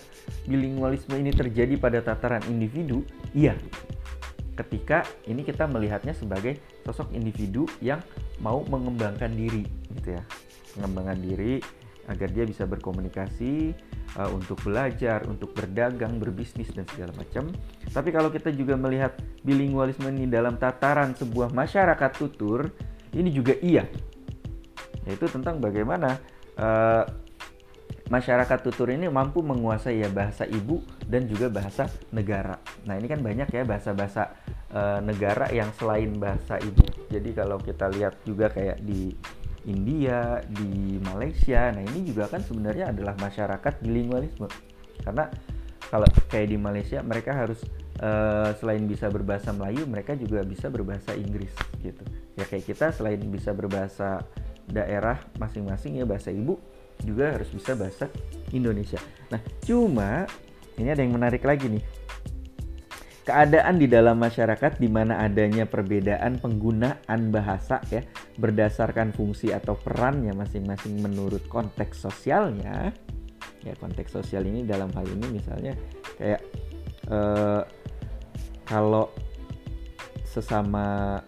bilingualisme 0.46 1.16
ini 1.18 1.32
terjadi 1.34 1.74
pada 1.80 1.98
tataran 2.04 2.44
individu? 2.46 3.02
Iya, 3.34 3.56
ketika 4.56 5.04
ini 5.28 5.44
kita 5.44 5.68
melihatnya 5.68 6.16
sebagai 6.16 6.56
sosok 6.82 7.12
individu 7.12 7.68
yang 7.84 8.00
mau 8.40 8.64
mengembangkan 8.64 9.30
diri 9.36 9.68
gitu 10.00 10.16
ya 10.16 10.22
pengembangan 10.76 11.18
diri 11.20 11.60
agar 12.06 12.28
dia 12.30 12.46
bisa 12.46 12.64
berkomunikasi 12.64 13.74
uh, 14.14 14.30
untuk 14.30 14.62
belajar, 14.62 15.26
untuk 15.26 15.52
berdagang, 15.52 16.22
berbisnis 16.22 16.70
dan 16.70 16.86
segala 16.86 17.10
macam. 17.18 17.50
Tapi 17.90 18.14
kalau 18.14 18.30
kita 18.30 18.54
juga 18.54 18.78
melihat 18.78 19.18
bilingualisme 19.42 20.06
ini 20.14 20.30
dalam 20.30 20.54
tataran 20.54 21.18
sebuah 21.18 21.50
masyarakat 21.50 22.10
tutur, 22.14 22.70
ini 23.10 23.30
juga 23.34 23.58
iya. 23.58 23.90
Yaitu 25.02 25.26
tentang 25.26 25.58
bagaimana 25.58 26.18
uh, 26.58 27.04
masyarakat 28.06 28.58
tutur 28.62 28.94
ini 28.94 29.10
mampu 29.10 29.42
menguasai 29.42 30.02
ya 30.02 30.10
bahasa 30.10 30.46
ibu 30.46 30.82
dan 31.10 31.26
juga 31.26 31.50
bahasa 31.50 31.90
negara. 32.14 32.58
Nah 32.86 32.94
ini 32.94 33.10
kan 33.10 33.18
banyak 33.18 33.50
ya 33.50 33.62
bahasa-bahasa 33.66 34.22
e, 34.70 34.80
negara 35.02 35.50
yang 35.50 35.74
selain 35.74 36.14
bahasa 36.14 36.58
ibu. 36.62 36.86
Jadi 37.10 37.34
kalau 37.34 37.58
kita 37.58 37.90
lihat 37.90 38.22
juga 38.22 38.46
kayak 38.50 38.78
di 38.82 39.10
India, 39.66 40.38
di 40.46 41.02
Malaysia, 41.02 41.74
nah 41.74 41.82
ini 41.82 42.06
juga 42.06 42.30
kan 42.30 42.38
sebenarnya 42.38 42.94
adalah 42.94 43.18
masyarakat 43.18 43.82
bilingualisme. 43.82 44.46
Karena 45.02 45.26
kalau 45.90 46.06
kayak 46.30 46.48
di 46.50 46.58
Malaysia 46.58 47.02
mereka 47.02 47.34
harus 47.34 47.58
e, 47.98 48.10
selain 48.62 48.86
bisa 48.86 49.10
berbahasa 49.10 49.50
Melayu, 49.50 49.82
mereka 49.90 50.14
juga 50.14 50.46
bisa 50.46 50.70
berbahasa 50.70 51.18
Inggris 51.18 51.50
gitu. 51.82 52.06
Ya 52.38 52.46
kayak 52.46 52.70
kita 52.70 52.94
selain 52.94 53.18
bisa 53.26 53.50
berbahasa 53.50 54.22
daerah 54.70 55.22
masing-masing 55.38 55.98
ya 55.98 56.06
bahasa 56.06 56.30
ibu, 56.30 56.58
juga 57.02 57.36
harus 57.36 57.50
bisa 57.52 57.76
bahasa 57.76 58.06
Indonesia. 58.54 59.00
Nah, 59.28 59.40
cuma 59.64 60.24
ini 60.76 60.88
ada 60.92 61.02
yang 61.02 61.16
menarik 61.16 61.42
lagi 61.42 61.68
nih. 61.68 61.84
Keadaan 63.26 63.82
di 63.82 63.90
dalam 63.90 64.22
masyarakat 64.22 64.78
di 64.78 64.86
mana 64.86 65.18
adanya 65.18 65.66
perbedaan 65.66 66.38
penggunaan 66.38 67.34
bahasa 67.34 67.82
ya 67.90 68.06
berdasarkan 68.38 69.10
fungsi 69.10 69.50
atau 69.50 69.74
perannya 69.74 70.30
masing-masing 70.30 71.02
menurut 71.02 71.42
konteks 71.50 72.06
sosialnya. 72.06 72.94
Ya, 73.66 73.74
konteks 73.82 74.14
sosial 74.14 74.46
ini 74.46 74.62
dalam 74.62 74.94
hal 74.94 75.10
ini 75.10 75.42
misalnya 75.42 75.74
kayak 76.14 76.38
eh, 77.10 77.62
kalau 78.62 79.10
sesama 80.22 81.18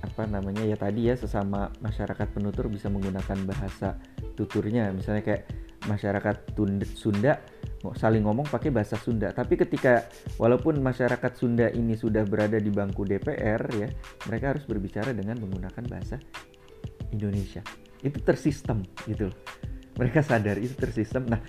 apa 0.00 0.24
namanya 0.24 0.64
ya 0.64 0.76
tadi 0.80 1.08
ya 1.08 1.14
sesama 1.14 1.68
masyarakat 1.84 2.28
penutur 2.32 2.72
bisa 2.72 2.88
menggunakan 2.88 3.38
bahasa 3.44 4.00
tuturnya. 4.34 4.88
Misalnya 4.92 5.22
kayak 5.24 5.42
masyarakat 5.88 6.56
Sunda 6.92 7.40
saling 7.96 8.24
ngomong 8.24 8.48
pakai 8.48 8.68
bahasa 8.72 8.96
Sunda. 9.00 9.32
Tapi 9.32 9.56
ketika 9.56 10.08
walaupun 10.36 10.80
masyarakat 10.80 11.32
Sunda 11.36 11.68
ini 11.72 11.96
sudah 11.96 12.24
berada 12.24 12.56
di 12.60 12.68
bangku 12.68 13.04
DPR 13.04 13.62
ya 13.76 13.88
mereka 14.28 14.56
harus 14.56 14.64
berbicara 14.68 15.12
dengan 15.16 15.40
menggunakan 15.40 15.84
bahasa 15.88 16.16
Indonesia. 17.12 17.64
Itu 18.00 18.20
tersistem 18.24 18.84
gitu 19.08 19.28
mereka 20.00 20.24
sadar 20.24 20.56
itu 20.56 20.72
tersistem. 20.72 21.28
Nah 21.28 21.44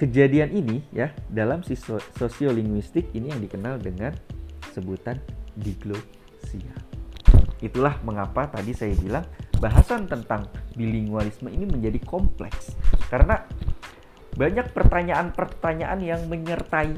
kejadian 0.00 0.56
ini 0.56 0.80
ya 0.96 1.12
dalam 1.28 1.60
sosiolinguistik 2.16 3.12
ini 3.12 3.28
yang 3.28 3.40
dikenal 3.44 3.76
dengan 3.76 4.16
sebutan 4.72 5.20
diglosia. 5.60 6.95
Itulah 7.66 7.98
mengapa 8.06 8.46
tadi 8.46 8.70
saya 8.70 8.94
bilang 8.94 9.26
bahasan 9.58 10.06
tentang 10.06 10.46
bilingualisme 10.78 11.50
ini 11.50 11.66
menjadi 11.66 11.98
kompleks 12.04 12.76
karena 13.10 13.42
banyak 14.36 14.68
pertanyaan-pertanyaan 14.70 16.00
yang 16.04 16.22
menyertai 16.28 16.92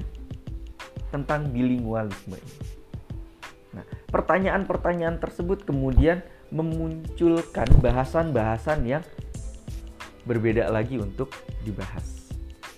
tentang 1.09 1.49
bilingualisme. 1.49 2.37
Nah, 3.73 3.87
pertanyaan-pertanyaan 4.11 5.23
tersebut 5.23 5.65
kemudian 5.65 6.21
memunculkan 6.51 7.69
bahasan-bahasan 7.79 8.85
yang 8.85 9.05
berbeda 10.27 10.69
lagi 10.69 10.99
untuk 11.01 11.33
dibahas. 11.63 12.29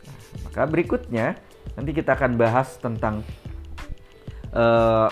Nah, 0.06 0.18
maka 0.46 0.62
berikutnya 0.68 1.40
nanti 1.74 1.90
kita 1.96 2.14
akan 2.14 2.36
bahas 2.36 2.76
tentang 2.78 3.24
uh, 4.54 5.08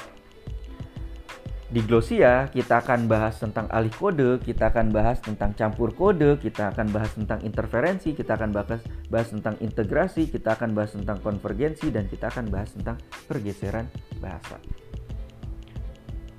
diglosia, 1.68 2.48
kita 2.48 2.80
akan 2.80 3.04
bahas 3.12 3.36
tentang 3.36 3.68
alih 3.68 3.92
kode, 3.92 4.40
kita 4.40 4.72
akan 4.72 4.88
bahas 4.88 5.20
tentang 5.20 5.52
campur 5.52 5.92
kode, 5.92 6.40
kita 6.40 6.72
akan 6.72 6.88
bahas 6.88 7.12
tentang 7.12 7.44
interferensi, 7.44 8.16
kita 8.16 8.40
akan 8.40 8.50
bahas, 8.56 8.80
bahas 9.12 9.28
tentang 9.28 9.54
integrasi, 9.60 10.32
kita 10.32 10.56
akan 10.56 10.72
bahas 10.72 10.96
tentang 10.96 11.20
konvergensi, 11.20 11.92
dan 11.92 12.08
kita 12.08 12.32
akan 12.32 12.48
bahas 12.48 12.72
tentang 12.72 12.96
pergeseran 13.28 13.84
bahasa. 14.16 14.56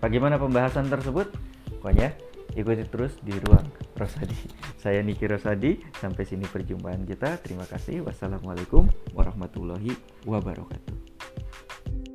Bagaimana 0.01 0.41
pembahasan 0.41 0.89
tersebut? 0.89 1.29
Pokoknya 1.77 2.09
ikuti 2.57 2.83
terus 2.89 3.13
di 3.21 3.37
ruang 3.45 3.69
Rosadi. 3.93 4.39
Saya 4.81 5.05
Niki 5.05 5.29
Rosadi, 5.29 5.77
sampai 6.01 6.25
sini 6.25 6.49
perjumpaan 6.49 7.05
kita. 7.05 7.37
Terima 7.45 7.69
kasih. 7.69 8.01
Wassalamualaikum 8.01 8.89
warahmatullahi 9.13 9.93
wabarakatuh. 10.25 12.08